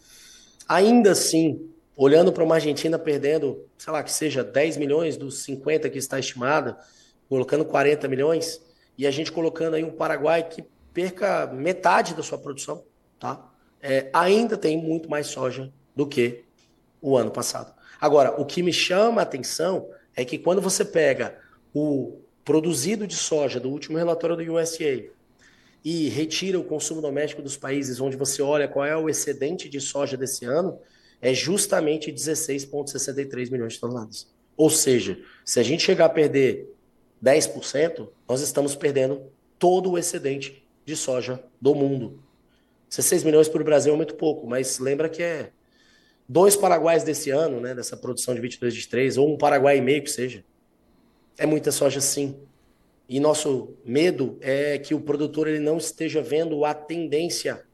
Ainda 0.69 1.13
assim, 1.13 1.69
olhando 1.97 2.33
para 2.33 2.43
uma 2.43 2.55
Argentina 2.55 2.99
perdendo, 2.99 3.67
sei 3.77 3.93
lá, 3.93 4.03
que 4.03 4.13
seja 4.13 4.43
10 4.43 4.79
milhões 4.79 5.17
dos 5.17 5.43
50 5.43 5.91
que 5.91 5.99
está 5.99 6.19
estimada, 6.19 6.79
colocando 7.29 7.65
40 7.65 8.09
milhões, 8.09 8.61
e 8.97 9.07
a 9.07 9.11
gente 9.11 9.31
colocando 9.31 9.75
aí 9.75 9.85
um 9.85 9.91
Paraguai 9.91 10.43
que 10.49 10.65
perca 10.93 11.47
metade 11.47 12.15
da 12.15 12.23
sua 12.23 12.39
produção, 12.39 12.85
tá? 13.19 13.51
é, 13.83 14.11
ainda 14.13 14.57
tem 14.57 14.77
muito 14.77 15.09
mais 15.09 15.29
soja 15.29 15.73
do 15.95 16.07
que 16.07 16.45
o 17.01 17.17
ano 17.17 17.31
passado. 17.31 17.73
Agora, 18.01 18.41
o 18.41 18.45
que 18.45 18.63
me 18.63 18.73
chama 18.73 19.21
a 19.21 19.25
atenção 19.25 19.89
é 20.15 20.25
que 20.25 20.39
quando 20.39 20.61
você 20.61 20.85
pega 20.85 21.39
o 21.75 22.19
produzido 22.45 23.07
de 23.07 23.17
soja 23.17 23.61
do 23.61 23.71
último 23.71 23.97
relatório 23.97 24.37
do 24.37 24.55
USDA 24.55 25.05
e 25.85 26.09
retira 26.09 26.59
o 26.59 26.65
consumo 26.65 27.01
doméstico 27.01 27.43
dos 27.43 27.57
países 27.57 28.01
onde 28.01 28.17
você 28.17 28.43
olha 28.43 28.69
qual 28.69 28.85
é 28.85 28.97
o 28.97 29.09
excedente 29.09 29.69
de 29.69 29.81
soja 29.81 30.17
desse 30.17 30.45
ano, 30.45 30.79
é 31.23 31.33
justamente 31.33 32.13
16,63 32.13 33.51
milhões 33.51 33.75
de 33.75 33.81
toneladas. 33.81 34.29
Ou 34.57 34.69
seja, 34.69 35.19
se 35.45 35.61
a 35.61 35.63
gente 35.63 35.83
chegar 35.83 36.07
a 36.07 36.11
perder 36.11 36.71
10%, 37.23 38.09
nós 38.29 38.41
estamos 38.41 38.75
perdendo 38.75 39.23
todo 39.59 39.91
o 39.91 39.99
excedente 39.99 40.60
de 40.85 40.97
soja 40.97 41.43
do 41.61 41.75
mundo. 41.75 42.23
16 42.89 43.25
milhões 43.25 43.49
para 43.49 43.61
o 43.61 43.65
Brasil 43.65 43.93
é 43.95 43.97
muito 43.97 44.15
pouco, 44.15 44.47
mas 44.47 44.79
lembra 44.79 45.09
que 45.09 45.23
é 45.23 45.51
dois 46.29 46.57
paraguaios 46.57 47.03
desse 47.03 47.31
ano, 47.31 47.61
né, 47.61 47.75
dessa 47.75 47.97
produção 47.97 48.35
de 48.35 48.41
22, 48.41 48.75
23, 48.75 49.17
ou 49.19 49.33
um 49.33 49.39
paraguai 49.39 49.79
e 49.79 49.81
meio 49.81 50.03
que 50.03 50.11
seja. 50.11 50.45
É 51.39 51.47
muita 51.47 51.73
soja 51.73 52.01
sim. 52.01 52.37
E 53.09 53.19
nosso 53.19 53.75
medo 53.85 54.39
é 54.41 54.79
que 54.79 54.95
o 54.95 55.01
produtor 55.01 55.49
ele 55.49 55.59
não 55.59 55.79
esteja 55.79 56.23
vendo 56.23 56.65
a 56.65 56.73
tendência, 56.73 57.65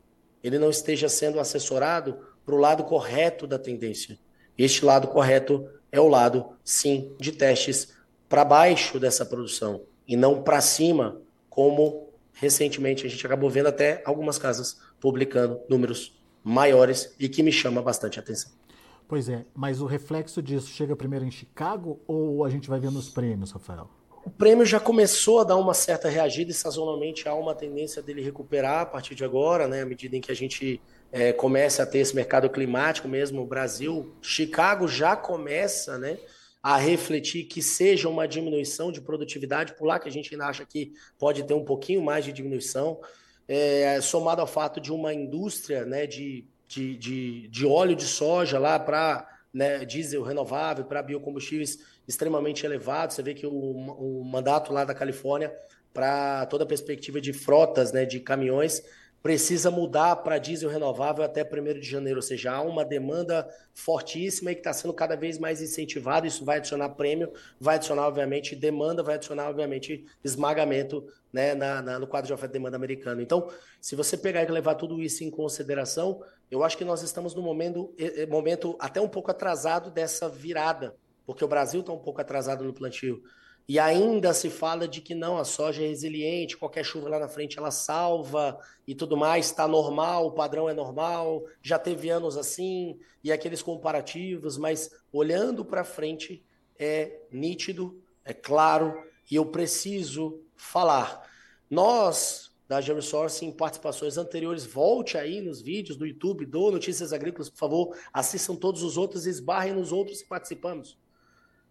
ele 0.42 0.58
não 0.58 0.70
esteja 0.70 1.08
sendo 1.08 1.38
assessorado 1.38 2.18
para 2.44 2.54
o 2.54 2.58
lado 2.58 2.84
correto 2.84 3.46
da 3.46 3.58
tendência. 3.58 4.18
Este 4.56 4.84
lado 4.84 5.08
correto 5.08 5.68
é 5.92 6.00
o 6.00 6.08
lado, 6.08 6.56
sim, 6.64 7.14
de 7.18 7.32
testes 7.32 7.94
para 8.28 8.44
baixo 8.44 8.98
dessa 8.98 9.26
produção 9.26 9.82
e 10.06 10.16
não 10.16 10.42
para 10.42 10.60
cima, 10.60 11.20
como 11.50 12.05
recentemente 12.36 13.06
a 13.06 13.10
gente 13.10 13.26
acabou 13.26 13.50
vendo 13.50 13.66
até 13.66 14.02
algumas 14.04 14.38
casas 14.38 14.78
publicando 15.00 15.60
números 15.68 16.22
maiores 16.44 17.14
e 17.18 17.28
que 17.28 17.42
me 17.42 17.50
chama 17.50 17.82
bastante 17.82 18.20
atenção. 18.20 18.52
Pois 19.08 19.28
é, 19.28 19.44
mas 19.54 19.80
o 19.80 19.86
reflexo 19.86 20.42
disso 20.42 20.68
chega 20.68 20.94
primeiro 20.94 21.24
em 21.24 21.30
Chicago 21.30 22.00
ou 22.06 22.44
a 22.44 22.50
gente 22.50 22.68
vai 22.68 22.78
ver 22.78 22.90
nos 22.90 23.08
prêmios, 23.08 23.52
Rafael? 23.52 23.88
O 24.24 24.30
prêmio 24.30 24.66
já 24.66 24.80
começou 24.80 25.40
a 25.40 25.44
dar 25.44 25.56
uma 25.56 25.72
certa 25.72 26.08
reagida 26.08 26.50
e 26.50 26.54
sazonalmente 26.54 27.28
há 27.28 27.34
uma 27.34 27.54
tendência 27.54 28.02
dele 28.02 28.20
recuperar 28.20 28.80
a 28.80 28.86
partir 28.86 29.14
de 29.14 29.24
agora, 29.24 29.68
né? 29.68 29.82
À 29.82 29.86
medida 29.86 30.16
em 30.16 30.20
que 30.20 30.32
a 30.32 30.34
gente 30.34 30.80
é, 31.12 31.32
começa 31.32 31.84
a 31.84 31.86
ter 31.86 31.98
esse 31.98 32.14
mercado 32.14 32.50
climático 32.50 33.06
mesmo, 33.06 33.42
o 33.42 33.46
Brasil, 33.46 34.12
Chicago 34.20 34.88
já 34.88 35.14
começa, 35.14 35.96
né? 35.96 36.18
A 36.68 36.78
refletir 36.78 37.44
que 37.44 37.62
seja 37.62 38.08
uma 38.08 38.26
diminuição 38.26 38.90
de 38.90 39.00
produtividade, 39.00 39.74
por 39.74 39.86
lá 39.86 40.00
que 40.00 40.08
a 40.08 40.10
gente 40.10 40.34
ainda 40.34 40.46
acha 40.46 40.66
que 40.66 40.94
pode 41.16 41.44
ter 41.44 41.54
um 41.54 41.64
pouquinho 41.64 42.02
mais 42.02 42.24
de 42.24 42.32
diminuição, 42.32 43.00
é, 43.46 44.00
somado 44.00 44.40
ao 44.40 44.48
fato 44.48 44.80
de 44.80 44.92
uma 44.92 45.14
indústria 45.14 45.86
né, 45.86 46.08
de, 46.08 46.44
de, 46.66 46.96
de, 46.96 47.46
de 47.46 47.64
óleo 47.64 47.94
de 47.94 48.02
soja 48.02 48.58
lá 48.58 48.80
para 48.80 49.28
né, 49.54 49.84
diesel 49.84 50.24
renovável, 50.24 50.84
para 50.84 51.04
biocombustíveis 51.04 51.78
extremamente 52.08 52.66
elevado. 52.66 53.12
Você 53.12 53.22
vê 53.22 53.32
que 53.32 53.46
o, 53.46 53.52
o 53.52 54.24
mandato 54.24 54.72
lá 54.72 54.84
da 54.84 54.92
Califórnia 54.92 55.54
para 55.94 56.46
toda 56.46 56.64
a 56.64 56.66
perspectiva 56.66 57.20
de 57.20 57.32
frotas, 57.32 57.92
né, 57.92 58.04
de 58.04 58.18
caminhões, 58.18 58.82
precisa 59.22 59.70
mudar 59.70 60.16
para 60.16 60.38
diesel 60.38 60.70
renovável 60.70 61.24
até 61.24 61.42
1 61.42 61.80
de 61.80 61.82
janeiro, 61.82 62.18
ou 62.18 62.22
seja, 62.22 62.52
há 62.52 62.62
uma 62.62 62.84
demanda 62.84 63.48
fortíssima 63.74 64.52
e 64.52 64.54
que 64.54 64.60
está 64.60 64.72
sendo 64.72 64.94
cada 64.94 65.16
vez 65.16 65.38
mais 65.38 65.60
incentivada. 65.60 66.26
Isso 66.26 66.44
vai 66.44 66.58
adicionar 66.58 66.90
prêmio, 66.90 67.32
vai 67.60 67.76
adicionar, 67.76 68.06
obviamente, 68.06 68.54
demanda, 68.54 69.02
vai 69.02 69.16
adicionar, 69.16 69.48
obviamente, 69.48 70.06
esmagamento 70.22 71.06
né, 71.32 71.54
na, 71.54 71.82
na, 71.82 71.98
no 71.98 72.06
quadro 72.06 72.28
de 72.28 72.32
oferta 72.32 72.56
e 72.56 72.58
demanda 72.58 72.76
americano. 72.76 73.20
Então, 73.20 73.48
se 73.80 73.96
você 73.96 74.16
pegar 74.16 74.42
e 74.42 74.46
levar 74.46 74.76
tudo 74.76 75.02
isso 75.02 75.24
em 75.24 75.30
consideração, 75.30 76.22
eu 76.50 76.62
acho 76.62 76.78
que 76.78 76.84
nós 76.84 77.02
estamos 77.02 77.34
no 77.34 77.42
momento, 77.42 77.94
momento 78.28 78.76
até 78.78 79.00
um 79.00 79.08
pouco 79.08 79.30
atrasado 79.30 79.90
dessa 79.90 80.28
virada 80.28 80.94
porque 81.26 81.44
o 81.44 81.48
Brasil 81.48 81.80
está 81.80 81.92
um 81.92 81.98
pouco 81.98 82.20
atrasado 82.20 82.64
no 82.64 82.72
plantio. 82.72 83.22
E 83.68 83.80
ainda 83.80 84.32
se 84.32 84.48
fala 84.48 84.86
de 84.86 85.00
que 85.00 85.12
não, 85.12 85.38
a 85.38 85.44
soja 85.44 85.82
é 85.82 85.88
resiliente, 85.88 86.56
qualquer 86.56 86.84
chuva 86.84 87.08
lá 87.08 87.18
na 87.18 87.28
frente 87.28 87.58
ela 87.58 87.72
salva 87.72 88.56
e 88.86 88.94
tudo 88.94 89.16
mais, 89.16 89.46
está 89.46 89.66
normal, 89.66 90.26
o 90.26 90.32
padrão 90.32 90.68
é 90.68 90.74
normal, 90.74 91.44
já 91.60 91.76
teve 91.76 92.08
anos 92.08 92.36
assim, 92.36 92.96
e 93.24 93.32
aqueles 93.32 93.62
comparativos, 93.62 94.56
mas 94.56 94.94
olhando 95.12 95.64
para 95.64 95.82
frente 95.82 96.44
é 96.78 97.22
nítido, 97.32 98.00
é 98.24 98.32
claro, 98.32 99.02
e 99.28 99.34
eu 99.34 99.46
preciso 99.46 100.40
falar. 100.54 101.28
Nós, 101.68 102.52
da 102.68 102.80
GeoSource, 102.80 103.44
em 103.44 103.50
participações 103.50 104.16
anteriores, 104.16 104.64
volte 104.64 105.18
aí 105.18 105.40
nos 105.40 105.60
vídeos 105.60 105.96
do 105.96 106.06
YouTube 106.06 106.46
do 106.46 106.70
Notícias 106.70 107.12
Agrícolas, 107.12 107.50
por 107.50 107.58
favor, 107.58 107.96
assistam 108.12 108.54
todos 108.54 108.84
os 108.84 108.96
outros 108.96 109.26
esbarrem 109.26 109.74
nos 109.74 109.90
outros 109.90 110.22
que 110.22 110.28
participamos. 110.28 110.96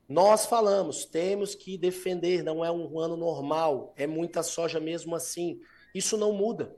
Nós 0.07 0.45
falamos, 0.45 1.05
temos 1.05 1.55
que 1.55 1.77
defender, 1.77 2.43
não 2.43 2.63
é 2.63 2.71
um 2.71 3.00
ano 3.00 3.17
normal, 3.17 3.93
é 3.97 4.05
muita 4.05 4.43
soja 4.43 4.79
mesmo 4.79 5.15
assim. 5.15 5.59
Isso 5.93 6.15
não 6.15 6.31
muda. 6.31 6.75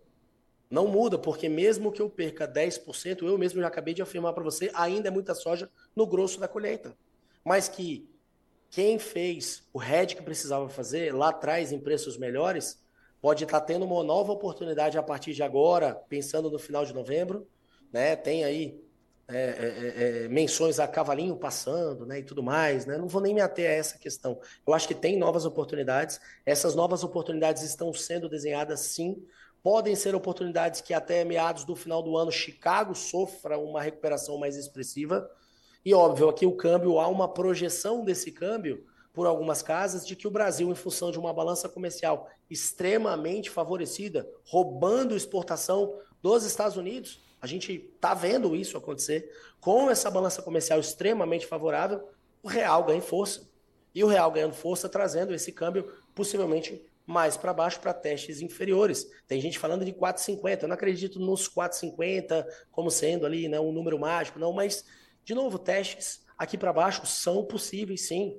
Não 0.69 0.87
muda, 0.87 1.17
porque 1.17 1.47
mesmo 1.47 1.91
que 1.91 2.01
eu 2.01 2.09
perca 2.09 2.47
10%, 2.47 3.23
eu 3.23 3.37
mesmo 3.37 3.61
já 3.61 3.67
acabei 3.67 3.93
de 3.93 4.01
afirmar 4.01 4.33
para 4.33 4.43
você, 4.43 4.69
ainda 4.73 5.07
é 5.07 5.11
muita 5.11 5.33
soja 5.33 5.69
no 5.95 6.05
grosso 6.05 6.39
da 6.39 6.47
colheita. 6.47 6.97
Mas 7.43 7.69
que 7.69 8.09
quem 8.69 8.99
fez 8.99 9.63
o 9.73 9.81
hedge 9.81 10.15
que 10.15 10.21
precisava 10.21 10.67
fazer 10.69 11.13
lá 11.13 11.29
atrás 11.29 11.71
em 11.71 11.79
preços 11.79 12.17
melhores, 12.17 12.81
pode 13.21 13.43
estar 13.43 13.59
tá 13.59 13.65
tendo 13.65 13.85
uma 13.85 14.03
nova 14.03 14.31
oportunidade 14.31 14.97
a 14.97 15.03
partir 15.03 15.33
de 15.33 15.43
agora, 15.43 15.95
pensando 16.09 16.51
no 16.51 16.59
final 16.59 16.85
de 16.85 16.93
novembro, 16.93 17.47
né? 17.91 18.15
Tem 18.15 18.43
aí 18.43 18.79
é, 19.29 19.35
é, 19.35 19.41
é, 19.41 20.25
é, 20.25 20.27
menções 20.29 20.79
a 20.79 20.87
cavalinho 20.87 21.35
passando, 21.35 22.05
né, 22.05 22.19
e 22.19 22.23
tudo 22.23 22.41
mais, 22.41 22.85
né? 22.85 22.97
Não 22.97 23.09
vou 23.09 23.21
nem 23.21 23.33
me 23.33 23.41
ater 23.41 23.69
a 23.69 23.73
essa 23.73 23.97
questão. 23.97 24.39
Eu 24.65 24.73
acho 24.73 24.87
que 24.87 24.95
tem 24.95 25.17
novas 25.17 25.45
oportunidades. 25.45 26.19
Essas 26.45 26.75
novas 26.75 27.03
oportunidades 27.03 27.61
estão 27.63 27.91
sendo 27.91 28.29
desenhadas, 28.29 28.79
sim. 28.79 29.21
Podem 29.61 29.95
ser 29.95 30.15
oportunidades 30.15 30.79
que 30.79 30.93
até 30.93 31.25
meados 31.25 31.65
do 31.65 31.75
final 31.75 32.01
do 32.01 32.15
ano 32.15 32.31
Chicago 32.31 32.95
sofra 32.95 33.57
uma 33.57 33.81
recuperação 33.81 34.37
mais 34.37 34.55
expressiva. 34.55 35.29
E 35.83 35.93
óbvio, 35.93 36.29
aqui 36.29 36.45
o 36.45 36.55
câmbio 36.55 36.97
há 36.97 37.07
uma 37.09 37.27
projeção 37.27 38.05
desse 38.05 38.31
câmbio 38.31 38.85
por 39.11 39.27
algumas 39.27 39.61
casas 39.61 40.07
de 40.07 40.15
que 40.15 40.27
o 40.27 40.31
Brasil, 40.31 40.71
em 40.71 40.75
função 40.75 41.11
de 41.11 41.19
uma 41.19 41.33
balança 41.33 41.67
comercial 41.67 42.29
extremamente 42.49 43.49
favorecida, 43.49 44.29
roubando 44.45 45.17
exportação 45.17 45.99
dos 46.21 46.45
Estados 46.45 46.77
Unidos, 46.77 47.19
a 47.41 47.47
gente 47.47 47.73
está 47.73 48.13
vendo 48.13 48.55
isso 48.55 48.77
acontecer. 48.77 49.31
Com 49.59 49.89
essa 49.89 50.09
balança 50.09 50.41
comercial 50.41 50.79
extremamente 50.79 51.45
favorável, 51.45 52.09
o 52.41 52.47
real 52.47 52.83
ganha 52.83 53.01
força. 53.01 53.47
E 53.93 54.03
o 54.03 54.07
real 54.07 54.31
ganhando 54.31 54.53
força, 54.53 54.87
trazendo 54.87 55.33
esse 55.33 55.51
câmbio 55.51 55.91
possivelmente 56.13 56.83
mais 57.05 57.37
para 57.37 57.53
baixo 57.53 57.79
para 57.79 57.93
testes 57.93 58.41
inferiores. 58.41 59.09
Tem 59.25 59.39
gente 59.39 59.57
falando 59.57 59.85
de 59.85 59.93
4,50. 59.93 60.63
Eu 60.63 60.67
não 60.67 60.75
acredito 60.75 61.19
nos 61.19 61.47
4,50 61.47 62.45
como 62.69 62.91
sendo 62.91 63.25
ali 63.25 63.47
né, 63.47 63.59
um 63.59 63.71
número 63.71 63.97
mágico, 63.97 64.37
não, 64.37 64.51
mas, 64.51 64.83
de 65.23 65.33
novo, 65.33 65.57
testes 65.57 66.21
aqui 66.37 66.57
para 66.57 66.73
baixo 66.73 67.05
são 67.05 67.45
possíveis, 67.45 68.07
sim. 68.07 68.37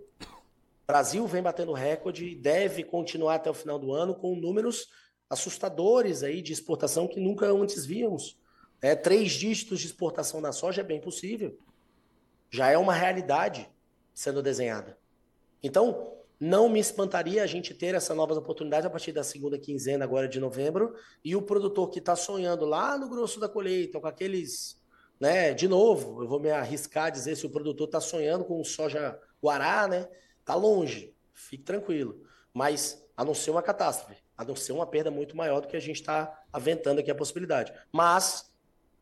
Brasil 0.87 1.27
vem 1.27 1.43
batendo 1.43 1.73
recorde 1.73 2.27
e 2.27 2.35
deve 2.35 2.85
continuar 2.85 3.37
até 3.37 3.51
o 3.51 3.55
final 3.55 3.79
do 3.79 3.93
ano 3.93 4.15
com 4.15 4.37
números 4.37 4.89
assustadores 5.31 6.23
aí 6.23 6.41
de 6.41 6.53
exportação 6.53 7.07
que 7.07 7.21
nunca 7.21 7.47
antes 7.47 7.85
víamos. 7.85 8.39
É, 8.81 8.95
três 8.95 9.33
dígitos 9.33 9.81
de 9.81 9.87
exportação 9.87 10.41
da 10.41 10.53
soja 10.53 10.81
é 10.81 10.85
bem 10.85 11.01
possível. 11.01 11.59
Já 12.51 12.71
é 12.71 12.79
uma 12.79 12.95
realidade 12.95 13.69
sendo 14.15 14.43
desenhada. 14.43 14.99
Então, 15.63 16.19
não 16.41 16.69
me 16.69 16.79
espantaria 16.79 17.43
a 17.43 17.47
gente 17.47 17.75
ter 17.75 17.95
essa 17.95 18.15
novas 18.15 18.37
oportunidades 18.37 18.87
a 18.87 18.91
partir 18.91 19.11
da 19.11 19.25
segunda 19.25 19.59
quinzena 19.59 20.05
agora 20.05 20.29
de 20.29 20.39
novembro 20.39 20.95
e 21.25 21.35
o 21.35 21.43
produtor 21.43 21.91
que 21.91 21.99
está 21.99 22.15
sonhando 22.15 22.65
lá 22.65 22.97
no 22.97 23.09
grosso 23.09 23.41
da 23.41 23.49
colheita 23.49 24.01
com 24.01 24.07
aqueles, 24.07 24.81
né? 25.19 25.53
De 25.53 25.67
novo, 25.67 26.23
eu 26.23 26.29
vou 26.29 26.39
me 26.39 26.51
arriscar 26.51 27.07
a 27.07 27.11
dizer 27.11 27.35
se 27.37 27.45
o 27.45 27.51
produtor 27.51 27.87
está 27.89 28.01
sonhando 28.01 28.45
com 28.45 28.63
soja 28.63 29.19
guará, 29.43 29.89
né? 29.89 30.09
Tá 30.45 30.55
longe, 30.55 31.13
fique 31.35 31.65
tranquilo. 31.65 32.23
Mas 32.55 33.05
a 33.17 33.25
não 33.25 33.35
ser 33.35 33.51
uma 33.51 33.63
catástrofe, 33.63 34.23
a 34.37 34.45
não 34.45 34.55
ser 34.55 34.71
uma 34.71 34.87
perda 34.87 35.11
muito 35.11 35.37
maior 35.37 35.61
do 35.61 35.67
que 35.67 35.77
a 35.77 35.81
gente 35.81 35.97
está 35.97 36.45
aventando 36.53 37.01
aqui 37.01 37.11
a 37.11 37.17
possibilidade. 37.17 37.73
Mas 37.93 38.48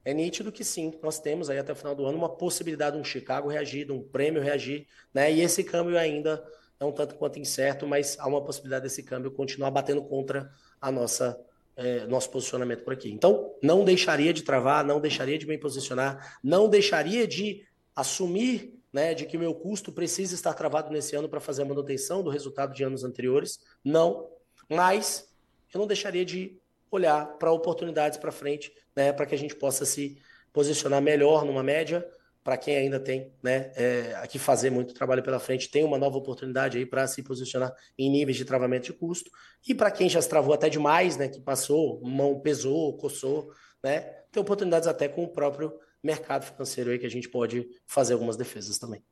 é 0.07 0.15
nítido 0.15 0.53
que 0.53 0.63
sim, 0.63 0.97
nós 1.03 1.19
temos 1.19 1.51
aí 1.51 1.59
até 1.59 1.73
o 1.73 1.75
final 1.75 1.93
do 1.93 2.07
ano 2.07 2.17
uma 2.17 2.29
possibilidade 2.29 2.95
de 2.95 3.03
um 3.03 3.05
Chicago 3.05 3.49
reagir, 3.49 3.87
de 3.87 3.91
um 3.91 4.01
prêmio 4.01 4.41
reagir, 4.41 4.87
né? 5.13 5.33
E 5.33 5.41
esse 5.41 5.65
câmbio 5.65 5.99
ainda 5.99 6.47
é 6.79 6.85
um 6.85 6.93
tanto 6.93 7.17
quanto 7.17 7.41
incerto, 7.41 7.89
mas 7.89 8.17
há 8.21 8.29
uma 8.29 8.41
possibilidade 8.41 8.85
desse 8.85 9.03
câmbio 9.03 9.33
continuar 9.33 9.73
batendo 9.73 10.05
contra 10.05 10.49
a 10.81 10.93
nossa 10.93 11.37
é, 11.75 12.07
nosso 12.07 12.31
posicionamento 12.31 12.85
por 12.85 12.93
aqui. 12.93 13.11
Então, 13.11 13.57
não 13.61 13.85
deixaria 13.85 14.33
de 14.33 14.45
travar, 14.45 14.85
não 14.85 15.01
deixaria 15.01 15.37
de 15.37 15.47
me 15.47 15.59
posicionar, 15.59 16.39
não 16.41 16.69
deixaria 16.69 17.27
de 17.27 17.67
assumir 17.95 18.79
né, 18.93 19.13
de 19.13 19.27
que 19.27 19.37
o 19.37 19.41
meu 19.41 19.57
custo 19.57 19.91
precisa 19.91 20.37
estar 20.37 20.55
travado 20.55 20.89
nesse 20.93 21.17
ano 21.17 21.29
para 21.29 21.41
fazer 21.41 21.63
a 21.63 21.67
manutenção 21.67 22.23
do 22.23 22.31
resultado 22.31 22.73
de 22.73 22.85
anos 22.85 23.03
anteriores. 23.03 23.59
Não, 23.85 24.31
mas 24.71 25.35
eu 25.75 25.81
não 25.81 25.87
deixaria 25.89 26.25
de 26.25 26.57
olhar 26.90 27.26
para 27.38 27.50
oportunidades 27.52 28.19
para 28.19 28.33
frente, 28.33 28.73
né, 28.95 29.12
para 29.12 29.26
que 29.26 29.35
a 29.35 29.38
gente 29.38 29.55
possa 29.55 29.85
se 29.85 30.21
posicionar 30.52 31.02
melhor 31.02 31.45
numa 31.45 31.62
média, 31.62 32.07
para 32.43 32.57
quem 32.57 32.76
ainda 32.76 33.00
tem 33.00 33.33
né, 33.43 33.73
é, 33.75 34.14
aqui 34.23 34.38
fazer 34.38 34.71
muito 34.71 34.95
trabalho 34.95 35.23
pela 35.23 35.40
frente, 35.40 35.69
tem 35.69 35.83
uma 35.83 35.99
nova 35.99 36.16
oportunidade 36.16 36.78
aí 36.78 36.87
para 36.87 37.07
se 37.09 37.23
posicionar 37.23 37.75
em 37.99 38.09
níveis 38.09 38.37
de 38.37 38.45
travamento 38.45 38.87
de 38.87 38.93
custo. 38.93 39.28
E 39.69 39.75
para 39.75 39.90
quem 39.90 40.09
já 40.09 40.23
se 40.23 40.28
travou 40.28 40.55
até 40.55 40.69
demais, 40.69 41.16
né, 41.16 41.28
que 41.28 41.40
passou, 41.40 42.00
mão 42.05 42.38
pesou, 42.38 42.97
coçou, 42.97 43.50
né, 43.83 44.00
tem 44.31 44.40
oportunidades 44.40 44.87
até 44.87 45.09
com 45.09 45.25
o 45.25 45.28
próprio 45.28 45.76
mercado 46.02 46.45
financeiro 46.45 46.90
aí 46.90 46.99
que 47.00 47.07
a 47.07 47.11
gente 47.11 47.28
pode 47.28 47.69
fazer 47.85 48.12
algumas 48.12 48.37
defesas 48.37 48.78
também. 48.78 49.02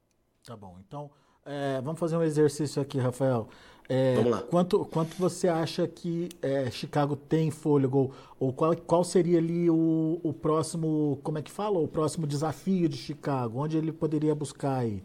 Tá 0.44 0.56
bom. 0.56 0.78
Então, 0.86 1.10
é, 1.44 1.80
vamos 1.80 1.98
fazer 1.98 2.16
um 2.16 2.22
exercício 2.22 2.80
aqui, 2.80 2.98
Rafael. 2.98 3.48
É, 3.88 4.14
vamos 4.14 4.30
lá. 4.30 4.42
Quanto, 4.42 4.84
quanto 4.86 5.14
você 5.16 5.46
acha 5.46 5.86
que 5.86 6.28
é, 6.40 6.70
Chicago 6.70 7.16
tem 7.16 7.50
fôlego? 7.50 8.12
Ou 8.40 8.52
qual, 8.52 8.74
qual 8.76 9.04
seria 9.04 9.38
ali 9.38 9.68
o, 9.68 10.20
o 10.22 10.32
próximo, 10.32 11.18
como 11.22 11.38
é 11.38 11.42
que 11.42 11.50
fala? 11.50 11.78
O 11.78 11.86
próximo 11.86 12.26
desafio 12.26 12.88
de 12.88 12.96
Chicago? 12.96 13.60
Onde 13.60 13.76
ele 13.76 13.92
poderia 13.92 14.34
buscar 14.34 14.78
aí? 14.78 15.02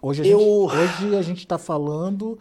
Hoje 0.00 0.22
a, 0.22 0.26
Eu... 0.26 0.68
gente, 0.70 1.04
hoje 1.04 1.16
a 1.16 1.22
gente 1.22 1.38
está 1.38 1.58
falando 1.58 2.38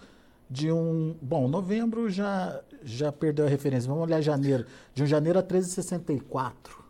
de 0.49 0.71
um. 0.71 1.15
Bom, 1.21 1.47
novembro 1.47 2.09
já, 2.09 2.61
já 2.83 3.11
perdeu 3.11 3.45
a 3.45 3.49
referência. 3.49 3.89
Vamos 3.89 4.03
olhar 4.03 4.21
janeiro. 4.21 4.65
De 4.93 5.03
um 5.03 5.05
janeiro 5.05 5.39
a 5.39 5.43
13,64. 5.43 6.82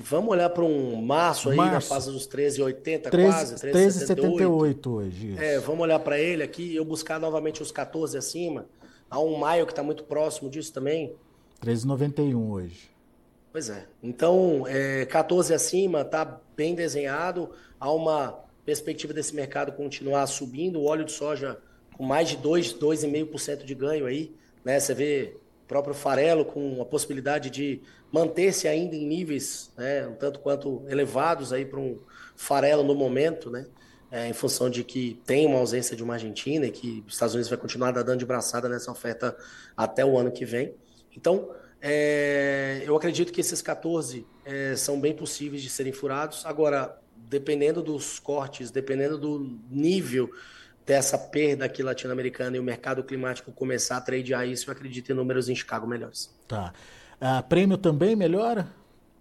Vamos 0.00 0.30
olhar 0.30 0.48
para 0.50 0.62
um 0.62 1.02
março 1.02 1.50
aí 1.50 1.56
março. 1.56 1.72
na 1.72 1.80
fase 1.80 2.12
dos 2.12 2.28
13,80 2.28 3.10
quase, 3.10 3.54
13,78 3.56 4.86
hoje. 4.86 5.32
Isso. 5.32 5.42
É, 5.42 5.58
vamos 5.58 5.80
olhar 5.80 5.98
para 5.98 6.20
ele 6.20 6.40
aqui 6.40 6.62
e 6.62 6.76
eu 6.76 6.84
buscar 6.84 7.18
novamente 7.18 7.60
os 7.60 7.72
14 7.72 8.16
acima. 8.16 8.66
Há 9.10 9.18
um 9.18 9.36
maio 9.36 9.66
que 9.66 9.72
está 9.72 9.82
muito 9.82 10.04
próximo 10.04 10.48
disso 10.48 10.72
também. 10.72 11.16
13,91 11.64 12.48
hoje. 12.48 12.90
Pois 13.50 13.68
é. 13.70 13.86
Então, 14.00 14.64
é, 14.68 15.04
14 15.06 15.52
acima 15.52 16.02
está 16.02 16.40
bem 16.56 16.76
desenhado. 16.76 17.50
Há 17.80 17.90
uma 17.90 18.38
perspectiva 18.64 19.12
desse 19.12 19.34
mercado 19.34 19.72
continuar 19.72 20.24
subindo. 20.28 20.78
O 20.78 20.84
óleo 20.84 21.04
de 21.04 21.10
soja 21.10 21.58
com 21.96 22.04
mais 22.04 22.28
de 22.28 22.36
2, 22.36 22.74
2,5% 22.74 23.64
de 23.64 23.74
ganho 23.74 24.06
aí. 24.06 24.32
Né? 24.64 24.78
Você 24.78 24.94
vê 24.94 25.36
próprio 25.68 25.94
farelo 25.94 26.44
com 26.44 26.80
a 26.80 26.84
possibilidade 26.84 27.50
de 27.50 27.82
manter-se 28.10 28.66
ainda 28.66 28.96
em 28.96 29.06
níveis 29.06 29.70
né, 29.76 30.06
um 30.08 30.14
tanto 30.14 30.40
quanto 30.40 30.82
elevados 30.88 31.52
aí 31.52 31.64
para 31.64 31.78
um 31.78 31.98
farelo 32.34 32.82
no 32.82 32.94
momento, 32.94 33.50
né? 33.50 33.66
É, 34.10 34.26
em 34.26 34.32
função 34.32 34.70
de 34.70 34.82
que 34.82 35.20
tem 35.26 35.46
uma 35.46 35.58
ausência 35.58 35.94
de 35.94 36.02
uma 36.02 36.14
Argentina 36.14 36.64
e 36.64 36.70
que 36.70 37.04
os 37.06 37.12
Estados 37.12 37.34
Unidos 37.34 37.50
vai 37.50 37.58
continuar 37.58 37.92
dando 37.92 38.16
de 38.16 38.24
braçada 38.24 38.66
nessa 38.66 38.90
oferta 38.90 39.36
até 39.76 40.02
o 40.02 40.16
ano 40.16 40.32
que 40.32 40.46
vem. 40.46 40.72
Então, 41.14 41.50
é, 41.78 42.82
eu 42.86 42.96
acredito 42.96 43.30
que 43.30 43.42
esses 43.42 43.60
14 43.60 44.26
é, 44.46 44.74
são 44.76 44.98
bem 44.98 45.14
possíveis 45.14 45.60
de 45.60 45.68
serem 45.68 45.92
furados. 45.92 46.46
Agora, 46.46 46.98
dependendo 47.14 47.82
dos 47.82 48.18
cortes, 48.18 48.70
dependendo 48.70 49.18
do 49.18 49.60
nível 49.70 50.30
dessa 50.88 51.18
perda 51.18 51.66
aqui 51.66 51.82
latino-americana 51.82 52.56
e 52.56 52.58
o 52.58 52.62
mercado 52.62 53.04
climático 53.04 53.52
começar 53.52 53.98
a 53.98 54.00
tradear 54.00 54.48
isso, 54.48 54.70
eu 54.70 54.72
acredito 54.72 55.12
em 55.12 55.14
números 55.14 55.50
em 55.50 55.54
Chicago 55.54 55.86
melhores. 55.86 56.34
Tá. 56.48 56.72
Uh, 57.20 57.46
prêmio 57.46 57.76
também 57.76 58.16
melhora, 58.16 58.66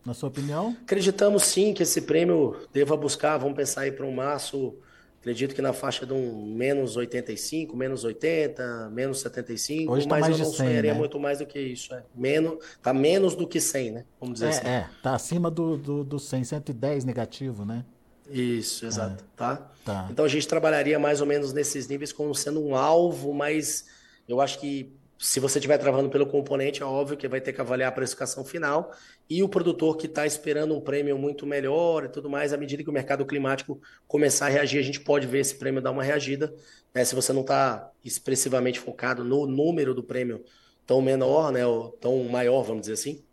na 0.05 0.13
sua 0.13 0.29
opinião? 0.29 0.77
Acreditamos 0.83 1.43
sim 1.43 1.73
que 1.73 1.83
esse 1.83 2.03
prêmio 2.03 2.55
deva 2.71 2.95
buscar, 2.95 3.37
vamos 3.37 3.57
pensar 3.57 3.81
aí 3.81 3.91
para 3.91 4.05
um 4.05 4.13
março, 4.13 4.77
acredito 5.19 5.53
que 5.53 5.61
na 5.61 5.73
faixa 5.73 6.05
de 6.05 6.13
um 6.13 6.55
menos 6.55 6.95
85, 6.95 7.75
menos 7.75 8.05
80, 8.05 8.89
menos 8.89 9.19
75, 9.19 9.91
Hoje 9.91 10.07
tá 10.07 10.15
mas 10.15 10.21
mais 10.21 10.39
eu 10.39 10.45
não 10.45 10.53
100, 10.53 10.67
sonharia 10.67 10.93
né? 10.93 10.97
muito 10.97 11.19
mais 11.19 11.39
do 11.39 11.45
que 11.45 11.59
isso. 11.59 11.93
É. 11.93 12.01
Menos, 12.15 12.63
tá 12.81 12.93
menos 12.93 13.35
do 13.35 13.45
que 13.45 13.59
100, 13.59 13.91
né? 13.91 14.05
Vamos 14.21 14.35
dizer 14.35 14.45
é, 14.45 14.49
assim. 14.49 14.67
É, 14.67 14.89
tá 15.03 15.15
acima 15.15 15.51
do, 15.51 15.75
do, 15.75 16.03
do 16.05 16.17
100, 16.17 16.45
110 16.45 17.03
negativo, 17.03 17.65
né? 17.65 17.83
Isso, 18.29 18.85
exato. 18.85 19.23
É. 19.23 19.27
Tá? 19.37 19.71
tá? 19.85 20.07
Então 20.11 20.25
a 20.25 20.27
gente 20.27 20.47
trabalharia 20.47 20.99
mais 20.99 21.21
ou 21.21 21.27
menos 21.27 21.53
nesses 21.53 21.87
níveis 21.87 22.11
como 22.11 22.33
sendo 22.35 22.63
um 22.65 22.75
alvo, 22.75 23.33
mas 23.33 23.85
eu 24.27 24.41
acho 24.41 24.59
que 24.59 24.93
se 25.19 25.39
você 25.39 25.57
estiver 25.57 25.77
travando 25.77 26.09
pelo 26.09 26.27
componente, 26.27 26.83
é 26.83 26.85
óbvio 26.85 27.17
que 27.17 27.27
vai 27.27 27.41
ter 27.41 27.51
que 27.51 27.59
avaliar 27.59 27.89
a 27.89 27.91
precificação 27.91 28.45
final 28.45 28.91
e 29.29 29.41
o 29.41 29.49
produtor 29.49 29.97
que 29.97 30.05
está 30.05 30.25
esperando 30.25 30.75
um 30.75 30.81
prêmio 30.81 31.17
muito 31.17 31.45
melhor 31.45 32.05
e 32.05 32.09
tudo 32.09 32.29
mais, 32.29 32.53
à 32.53 32.57
medida 32.57 32.83
que 32.83 32.89
o 32.89 32.93
mercado 32.93 33.25
climático 33.25 33.81
começar 34.07 34.45
a 34.45 34.49
reagir, 34.49 34.79
a 34.79 34.83
gente 34.83 34.99
pode 34.99 35.25
ver 35.25 35.39
esse 35.39 35.55
prêmio 35.55 35.81
dar 35.81 35.91
uma 35.91 36.03
reagida. 36.03 36.53
Né? 36.93 37.03
Se 37.03 37.15
você 37.15 37.33
não 37.33 37.41
está 37.41 37.89
expressivamente 38.05 38.79
focado 38.79 39.23
no 39.23 39.47
número 39.47 39.93
do 39.93 40.03
prêmio 40.03 40.43
tão 40.85 41.01
menor, 41.01 41.51
né, 41.51 41.65
ou 41.65 41.89
tão 41.93 42.23
maior, 42.25 42.61
vamos 42.61 42.81
dizer 42.81 42.93
assim, 42.93 43.23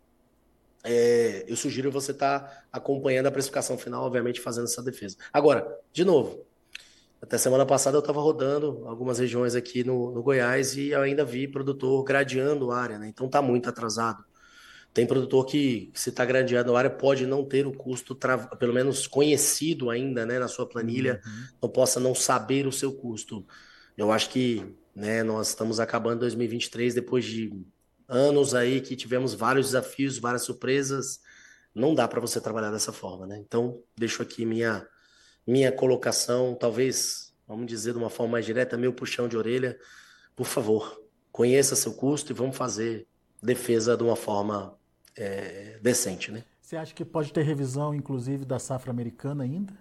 é, 0.85 1.43
eu 1.47 1.55
sugiro 1.55 1.91
você 1.91 2.11
estar 2.11 2.39
tá 2.39 2.63
acompanhando 2.71 3.25
a 3.25 3.31
precificação 3.31 3.77
final, 3.77 4.03
obviamente 4.03 4.39
fazendo 4.39 4.65
essa 4.65 4.83
defesa. 4.83 5.17
Agora, 5.33 5.67
de 5.91 6.05
novo, 6.05 6.45
até 7.21 7.37
semana 7.37 7.65
passada 7.65 7.97
eu 7.97 8.01
estava 8.01 8.21
rodando 8.21 8.83
algumas 8.85 9.17
regiões 9.17 9.55
aqui 9.55 9.83
no, 9.83 10.11
no, 10.11 10.21
Goiás 10.21 10.77
e 10.77 10.89
eu 10.89 11.01
ainda 11.01 11.25
vi 11.25 11.47
produtor 11.47 12.03
gradeando 12.03 12.71
a 12.71 12.79
área, 12.79 12.99
né? 12.99 13.07
então 13.07 13.25
está 13.25 13.41
muito 13.41 13.67
atrasado. 13.67 14.23
Tem 14.93 15.05
produtor 15.05 15.45
que, 15.45 15.91
se 15.93 16.09
está 16.09 16.23
gradeando 16.23 16.73
a 16.73 16.79
área, 16.79 16.89
pode 16.89 17.25
não 17.25 17.43
ter 17.43 17.67
o 17.67 17.73
custo, 17.73 18.17
pelo 18.57 18.73
menos 18.73 19.07
conhecido 19.07 19.89
ainda 19.89 20.25
né, 20.25 20.39
na 20.39 20.47
sua 20.47 20.65
planilha, 20.65 21.19
uhum. 21.25 21.47
não 21.63 21.69
possa 21.69 21.99
não 21.99 22.15
saber 22.15 22.65
o 22.65 22.71
seu 22.71 22.93
custo. 22.93 23.45
Eu 23.97 24.09
acho 24.09 24.29
que 24.29 24.65
né, 24.95 25.21
nós 25.21 25.49
estamos 25.49 25.81
acabando 25.81 26.21
2023 26.21 26.93
depois 26.93 27.25
de 27.25 27.51
anos 28.07 28.53
aí 28.53 28.81
que 28.81 28.95
tivemos 28.95 29.33
vários 29.33 29.67
desafios, 29.67 30.17
várias 30.17 30.43
surpresas. 30.43 31.19
Não 31.73 31.93
dá 31.93 32.07
para 32.07 32.21
você 32.21 32.39
trabalhar 32.39 32.71
dessa 32.71 32.91
forma, 32.91 33.25
né? 33.25 33.37
Então, 33.37 33.81
deixo 33.97 34.21
aqui 34.21 34.45
minha 34.45 34.87
minha 35.47 35.71
colocação, 35.71 36.55
talvez, 36.55 37.31
vamos 37.47 37.67
dizer 37.67 37.91
de 37.91 37.99
uma 37.99 38.09
forma 38.09 38.33
mais 38.33 38.45
direta, 38.45 38.75
meu 38.75 38.91
puxão 38.91 39.27
de 39.27 39.37
orelha. 39.37 39.77
Por 40.35 40.47
favor, 40.47 40.99
conheça 41.31 41.75
seu 41.75 41.93
custo 41.93 42.31
e 42.31 42.35
vamos 42.35 42.57
fazer 42.57 43.07
defesa 43.41 43.95
de 43.95 44.03
uma 44.03 44.15
forma 44.15 44.75
é, 45.15 45.77
decente, 45.81 46.31
né? 46.31 46.43
Você 46.61 46.75
acha 46.75 46.95
que 46.95 47.05
pode 47.05 47.31
ter 47.31 47.43
revisão, 47.43 47.93
inclusive, 47.93 48.43
da 48.43 48.57
safra 48.57 48.89
americana 48.89 49.43
ainda? 49.43 49.71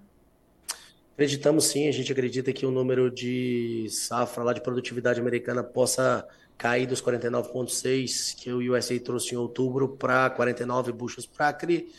Acreditamos 1.14 1.64
sim, 1.64 1.88
a 1.88 1.92
gente 1.92 2.12
acredita 2.12 2.52
que 2.52 2.66
o 2.66 2.70
número 2.70 3.10
de 3.10 3.86
safra 3.88 4.44
lá 4.44 4.52
de 4.52 4.60
produtividade 4.60 5.18
americana 5.18 5.62
possa 5.62 6.28
cair 6.56 6.86
dos 6.86 7.02
49,6 7.02 8.36
que 8.36 8.52
o 8.52 8.72
USA 8.72 8.98
trouxe 8.98 9.34
em 9.34 9.38
outubro 9.38 9.88
para 9.88 10.30
49 10.30 10.92
buchas 10.92 11.26
por 11.26 11.42
acre. 11.42 11.92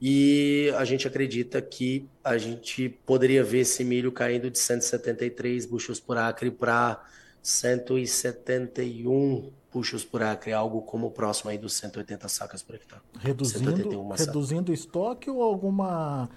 E 0.00 0.72
a 0.76 0.84
gente 0.84 1.08
acredita 1.08 1.60
que 1.60 2.08
a 2.22 2.38
gente 2.38 2.88
poderia 3.04 3.42
ver 3.42 3.60
esse 3.60 3.84
milho 3.84 4.12
caindo 4.12 4.48
de 4.50 4.58
173 4.58 5.66
buchos 5.66 5.98
por 5.98 6.16
acre 6.16 6.52
para 6.52 7.04
171 7.42 9.52
buchos 9.72 10.04
por 10.04 10.22
acre, 10.22 10.52
algo 10.52 10.82
como 10.82 11.10
próximo 11.10 11.50
aí 11.50 11.58
dos 11.58 11.72
180 11.74 12.28
sacas 12.28 12.62
por 12.62 12.76
hectare. 12.76 13.02
Reduzindo, 13.18 14.12
reduzindo 14.12 14.70
o 14.70 14.74
estoque 14.74 15.28
ou 15.28 15.42
alguma 15.42 16.30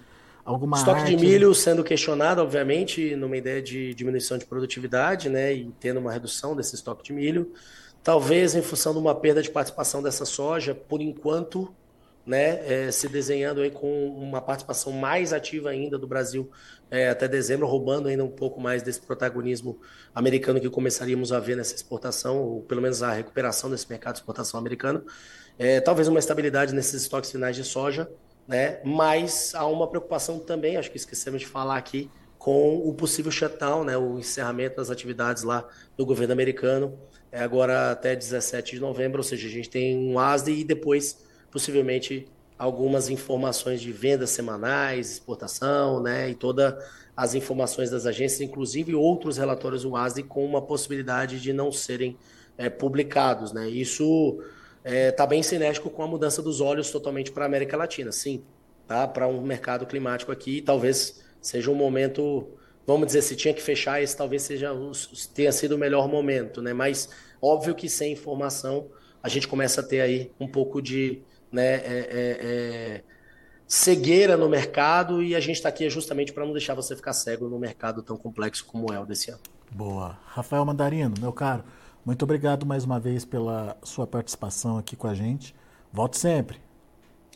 alguma 0.44 0.76
Estoque 0.76 1.00
arte... 1.00 1.16
de 1.16 1.24
milho 1.24 1.54
sendo 1.54 1.84
questionado, 1.84 2.40
obviamente, 2.40 3.14
numa 3.16 3.36
ideia 3.36 3.62
de 3.62 3.94
diminuição 3.94 4.36
de 4.38 4.44
produtividade, 4.44 5.28
né, 5.28 5.52
e 5.52 5.70
tendo 5.78 6.00
uma 6.00 6.12
redução 6.12 6.56
desse 6.56 6.74
estoque 6.74 7.04
de 7.04 7.12
milho, 7.12 7.52
talvez 8.02 8.54
em 8.54 8.62
função 8.62 8.92
de 8.92 8.98
uma 8.98 9.14
perda 9.14 9.42
de 9.42 9.50
participação 9.50 10.02
dessa 10.02 10.24
soja, 10.24 10.74
por 10.74 11.00
enquanto, 11.00 11.72
né, 12.26 12.86
é, 12.86 12.90
se 12.90 13.08
desenhando 13.08 13.60
aí 13.60 13.70
com 13.70 14.08
uma 14.08 14.40
participação 14.40 14.92
mais 14.92 15.32
ativa 15.32 15.70
ainda 15.70 15.98
do 15.98 16.06
Brasil 16.06 16.50
é, 16.90 17.08
até 17.08 17.26
dezembro, 17.26 17.66
roubando 17.66 18.08
ainda 18.08 18.22
um 18.22 18.30
pouco 18.30 18.60
mais 18.60 18.82
desse 18.82 19.00
protagonismo 19.00 19.78
americano 20.14 20.60
que 20.60 20.68
começaríamos 20.68 21.32
a 21.32 21.40
ver 21.40 21.56
nessa 21.56 21.74
exportação, 21.74 22.38
ou 22.38 22.62
pelo 22.62 22.82
menos 22.82 23.02
a 23.02 23.12
recuperação 23.12 23.70
desse 23.70 23.88
mercado 23.88 24.14
de 24.14 24.20
exportação 24.20 24.60
americano. 24.60 25.04
É, 25.58 25.80
talvez 25.80 26.06
uma 26.08 26.18
estabilidade 26.18 26.74
nesses 26.74 27.02
estoques 27.02 27.30
finais 27.30 27.56
de 27.56 27.64
soja, 27.64 28.10
né? 28.46 28.80
Mas 28.84 29.54
há 29.54 29.66
uma 29.66 29.86
preocupação 29.86 30.38
também, 30.38 30.76
acho 30.76 30.90
que 30.90 30.96
esquecemos 30.96 31.40
de 31.40 31.46
falar 31.46 31.76
aqui, 31.76 32.10
com 32.38 32.76
o 32.76 32.92
possível 32.92 33.30
shutdown, 33.30 33.84
né? 33.84 33.96
O 33.96 34.18
encerramento 34.18 34.76
das 34.76 34.90
atividades 34.90 35.42
lá 35.42 35.66
do 35.96 36.04
governo 36.04 36.32
americano, 36.32 36.98
é 37.30 37.40
agora 37.40 37.92
até 37.92 38.16
17 38.16 38.74
de 38.74 38.80
novembro, 38.80 39.18
ou 39.18 39.24
seja, 39.24 39.46
a 39.46 39.50
gente 39.50 39.70
tem 39.70 39.96
um 39.96 40.18
ASDE 40.18 40.52
e 40.52 40.64
depois, 40.64 41.24
possivelmente, 41.50 42.26
algumas 42.58 43.08
informações 43.08 43.80
de 43.80 43.90
vendas 43.92 44.30
semanais, 44.30 45.12
exportação, 45.12 46.02
né? 46.02 46.30
E 46.30 46.34
todas 46.34 46.74
as 47.16 47.34
informações 47.34 47.90
das 47.90 48.06
agências, 48.06 48.40
inclusive 48.40 48.94
outros 48.94 49.36
relatórios 49.36 49.82
do 49.82 49.96
ASDE 49.96 50.24
com 50.24 50.44
uma 50.44 50.60
possibilidade 50.60 51.40
de 51.40 51.52
não 51.52 51.70
serem 51.70 52.16
é, 52.58 52.68
publicados, 52.68 53.52
né? 53.52 53.68
Isso 53.68 54.42
está 54.84 54.90
é, 54.90 55.10
tá 55.12 55.26
bem 55.26 55.42
cinético 55.42 55.88
com 55.88 56.02
a 56.02 56.06
mudança 56.06 56.42
dos 56.42 56.60
olhos 56.60 56.90
totalmente 56.90 57.30
para 57.30 57.44
a 57.44 57.46
América 57.46 57.76
Latina, 57.76 58.10
sim, 58.10 58.42
tá? 58.86 59.06
Para 59.06 59.26
um 59.28 59.40
mercado 59.40 59.86
climático 59.86 60.32
aqui, 60.32 60.60
talvez 60.60 61.22
seja 61.40 61.70
um 61.70 61.74
momento, 61.74 62.48
vamos 62.86 63.06
dizer, 63.06 63.22
se 63.22 63.36
tinha 63.36 63.54
que 63.54 63.62
fechar, 63.62 64.02
esse 64.02 64.16
talvez 64.16 64.42
seja 64.42 64.70
tenha 65.34 65.52
sido 65.52 65.76
o 65.76 65.78
melhor 65.78 66.08
momento, 66.08 66.60
né? 66.60 66.72
Mas 66.72 67.08
óbvio 67.40 67.74
que 67.74 67.88
sem 67.88 68.12
informação 68.12 68.88
a 69.22 69.28
gente 69.28 69.46
começa 69.46 69.80
a 69.80 69.84
ter 69.84 70.00
aí 70.00 70.32
um 70.38 70.48
pouco 70.48 70.82
de 70.82 71.22
né, 71.50 71.74
é, 71.74 71.80
é, 71.84 72.38
é 72.40 73.02
cegueira 73.68 74.36
no 74.36 74.48
mercado 74.48 75.22
e 75.22 75.34
a 75.34 75.40
gente 75.40 75.56
está 75.56 75.68
aqui 75.68 75.88
justamente 75.88 76.32
para 76.32 76.44
não 76.44 76.52
deixar 76.52 76.74
você 76.74 76.96
ficar 76.96 77.12
cego 77.12 77.48
no 77.48 77.58
mercado 77.58 78.02
tão 78.02 78.16
complexo 78.16 78.66
como 78.66 78.92
é 78.92 78.98
o 78.98 79.06
desse 79.06 79.30
ano. 79.30 79.40
Boa. 79.70 80.18
Rafael 80.26 80.64
Mandarino, 80.64 81.14
meu 81.18 81.32
caro, 81.32 81.64
muito 82.04 82.22
obrigado 82.24 82.66
mais 82.66 82.84
uma 82.84 82.98
vez 83.00 83.24
pela 83.24 83.76
sua 83.82 84.06
participação 84.06 84.78
aqui 84.78 84.96
com 84.96 85.06
a 85.06 85.14
gente. 85.14 85.54
Volte 85.92 86.18
sempre. 86.18 86.58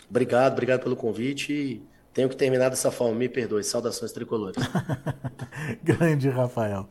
Obrigado, 0.09 0.53
obrigado 0.53 0.83
pelo 0.83 0.97
convite 0.97 1.83
tenho 2.17 2.31
que 2.31 2.37
terminar 2.37 2.71
dessa 2.71 2.91
forma, 2.91 3.15
me 3.15 3.29
perdoe. 3.29 3.63
Saudações 3.63 4.11
tricolores. 4.11 4.57
Grande 5.85 6.31
Rafael. 6.31 6.89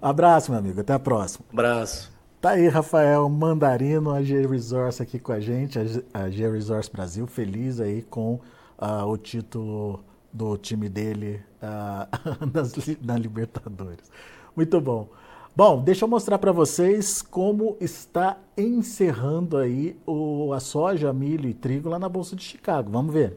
Abraço, 0.00 0.52
meu 0.52 0.60
amigo, 0.60 0.80
até 0.80 0.92
a 0.92 1.00
próxima. 1.00 1.44
Abraço. 1.52 2.12
Tá 2.40 2.50
aí, 2.50 2.68
Rafael 2.68 3.28
Mandarino, 3.28 4.12
a 4.12 4.22
G 4.22 4.46
Resource 4.46 5.02
aqui 5.02 5.18
com 5.18 5.32
a 5.32 5.40
gente, 5.40 5.80
a 6.14 6.30
G 6.30 6.48
Resource 6.48 6.88
Brasil, 6.88 7.26
feliz 7.26 7.80
aí 7.80 8.02
com 8.02 8.34
uh, 8.78 9.04
o 9.04 9.18
título 9.18 10.04
do 10.32 10.56
time 10.56 10.88
dele 10.88 11.42
uh, 11.60 12.46
nas, 12.54 12.72
na 13.02 13.18
Libertadores. 13.18 14.08
Muito 14.54 14.80
bom. 14.80 15.08
Bom, 15.58 15.82
deixa 15.82 16.04
eu 16.04 16.08
mostrar 16.08 16.38
para 16.38 16.52
vocês 16.52 17.20
como 17.20 17.76
está 17.80 18.38
encerrando 18.56 19.56
aí 19.56 19.96
o, 20.06 20.52
a 20.52 20.60
soja, 20.60 21.12
milho 21.12 21.48
e 21.48 21.52
trigo 21.52 21.88
lá 21.88 21.98
na 21.98 22.08
Bolsa 22.08 22.36
de 22.36 22.44
Chicago. 22.44 22.92
Vamos 22.92 23.12
ver. 23.12 23.36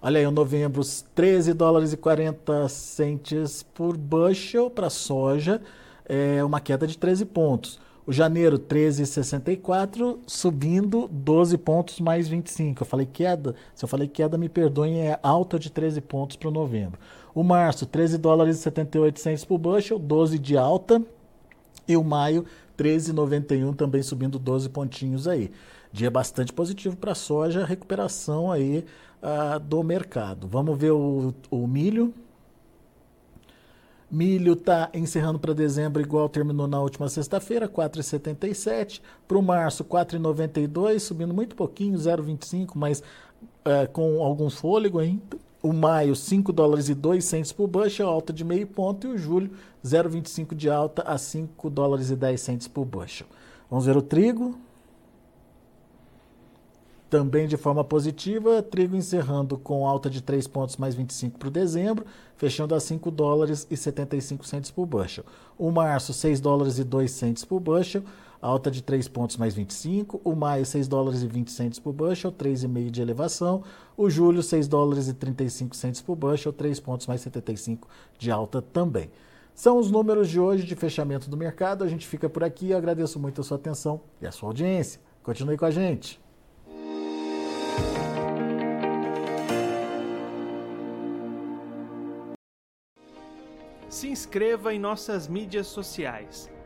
Olha 0.00 0.20
aí, 0.20 0.24
o 0.24 0.30
novembro, 0.30 0.80
13 1.16 1.54
dólares 1.54 1.92
e 1.92 1.96
40 1.96 2.68
centes 2.68 3.64
por 3.64 3.96
bushel 3.96 4.70
para 4.70 4.88
soja, 4.88 5.60
é 6.08 6.44
uma 6.44 6.60
queda 6.60 6.86
de 6.86 6.96
13 6.96 7.24
pontos. 7.24 7.80
O 8.06 8.12
janeiro, 8.12 8.56
13,64, 8.56 10.20
subindo 10.24 11.08
12 11.08 11.58
pontos 11.58 11.98
mais 11.98 12.28
25. 12.28 12.80
Eu 12.80 12.86
falei 12.86 13.06
queda, 13.06 13.56
se 13.74 13.84
eu 13.84 13.88
falei 13.88 14.06
queda, 14.06 14.38
me 14.38 14.48
perdoem, 14.48 15.00
é 15.00 15.18
alta 15.20 15.58
de 15.58 15.68
13 15.68 16.00
pontos 16.00 16.36
para 16.36 16.48
o 16.48 16.52
novembro. 16.52 17.00
O 17.34 17.42
março, 17.42 17.86
13 17.86 18.18
dólares 18.18 18.58
e 18.58 18.62
78 18.62 19.20
por 19.46 19.58
bushel, 19.58 19.98
12 19.98 20.38
de 20.38 20.56
alta. 20.56 21.02
E 21.86 21.96
o 21.96 22.04
maio, 22.04 22.44
13,91 22.76 23.74
também 23.74 24.02
subindo 24.02 24.38
12 24.38 24.68
pontinhos 24.68 25.26
aí. 25.26 25.50
Dia 25.92 26.10
bastante 26.10 26.52
positivo 26.52 26.96
para 26.96 27.12
a 27.12 27.14
soja, 27.14 27.64
recuperação 27.64 28.52
aí 28.52 28.84
uh, 29.22 29.58
do 29.58 29.82
mercado. 29.82 30.46
Vamos 30.46 30.78
ver 30.78 30.92
o, 30.92 31.34
o 31.50 31.66
milho. 31.66 32.14
Milho 34.10 34.54
está 34.54 34.88
encerrando 34.94 35.38
para 35.38 35.52
dezembro 35.52 36.00
igual 36.00 36.28
terminou 36.28 36.66
na 36.66 36.80
última 36.80 37.08
sexta-feira, 37.08 37.68
4,77. 37.68 39.02
Para 39.26 39.38
o 39.38 39.42
março, 39.42 39.84
4,92, 39.84 41.00
subindo 41.00 41.34
muito 41.34 41.54
pouquinho, 41.54 41.98
0,25, 41.98 42.70
mas 42.74 43.00
uh, 43.00 43.90
com 43.92 44.22
algum 44.22 44.48
fôlego 44.48 44.98
ainda. 44.98 45.36
O 45.62 45.72
maio, 45.72 46.14
5 46.14 46.52
dólares 46.52 46.88
e 46.88 46.94
2 46.94 47.24
centos 47.24 47.52
por 47.52 47.66
bushel, 47.66 48.08
alta 48.08 48.32
de 48.32 48.44
meio 48.44 48.66
ponto. 48.66 49.06
E 49.06 49.10
o 49.10 49.18
julho, 49.18 49.50
0,25 49.84 50.54
de 50.54 50.70
alta 50.70 51.02
a 51.02 51.18
5 51.18 51.68
dólares 51.68 52.10
e 52.10 52.16
10 52.16 52.40
centos 52.40 52.68
por 52.68 52.84
bushel. 52.84 53.26
Vamos 53.68 53.86
ver 53.86 53.96
o 53.96 54.02
trigo. 54.02 54.56
Também 57.10 57.48
de 57.48 57.56
forma 57.56 57.82
positiva, 57.82 58.62
trigo 58.62 58.94
encerrando 58.94 59.56
com 59.56 59.88
alta 59.88 60.10
de 60.10 60.20
3 60.20 60.46
pontos 60.46 60.76
mais 60.76 60.94
25 60.94 61.38
para 61.38 61.48
o 61.48 61.50
dezembro, 61.50 62.04
fechando 62.36 62.74
a 62.74 62.80
5 62.80 63.10
dólares 63.10 63.66
e 63.70 63.76
75 63.78 64.46
centos 64.46 64.70
por 64.70 64.84
bushel. 64.84 65.24
O 65.56 65.70
março, 65.70 66.12
6 66.12 66.38
dólares 66.38 66.78
e 66.78 66.84
2 66.84 67.10
centos 67.10 67.46
por 67.46 67.60
bushel, 67.60 68.02
alta 68.40 68.70
de 68.70 68.82
3 68.82 69.08
pontos 69.08 69.36
mais 69.36 69.54
25. 69.54 70.20
O 70.24 70.34
maio, 70.34 70.64
6 70.64 70.88
dólares 70.88 71.22
e 71.22 71.26
20 71.26 71.50
centos 71.50 71.78
por 71.78 71.92
bushel, 71.92 72.32
3,5 72.32 72.90
de 72.90 73.02
elevação. 73.02 73.62
O 73.96 74.08
julho, 74.08 74.42
6 74.42 74.68
dólares 74.68 75.08
e 75.08 75.14
35 75.14 75.74
centos 75.76 76.00
por 76.00 76.16
bushel, 76.16 76.52
3 76.52 76.80
pontos 76.80 77.06
mais 77.06 77.20
75 77.20 77.88
de 78.18 78.30
alta 78.30 78.62
também. 78.62 79.10
São 79.54 79.78
os 79.78 79.90
números 79.90 80.28
de 80.28 80.38
hoje 80.38 80.64
de 80.64 80.76
fechamento 80.76 81.28
do 81.28 81.36
mercado. 81.36 81.82
A 81.82 81.88
gente 81.88 82.06
fica 82.06 82.28
por 82.28 82.44
aqui. 82.44 82.70
Eu 82.70 82.78
agradeço 82.78 83.18
muito 83.18 83.40
a 83.40 83.44
sua 83.44 83.56
atenção 83.56 84.00
e 84.20 84.26
a 84.26 84.30
sua 84.30 84.50
audiência. 84.50 85.00
Continue 85.22 85.56
com 85.56 85.64
a 85.64 85.70
gente. 85.70 86.20
Se 93.88 94.08
inscreva 94.08 94.72
em 94.72 94.78
nossas 94.78 95.26
mídias 95.26 95.66
sociais 95.66 96.48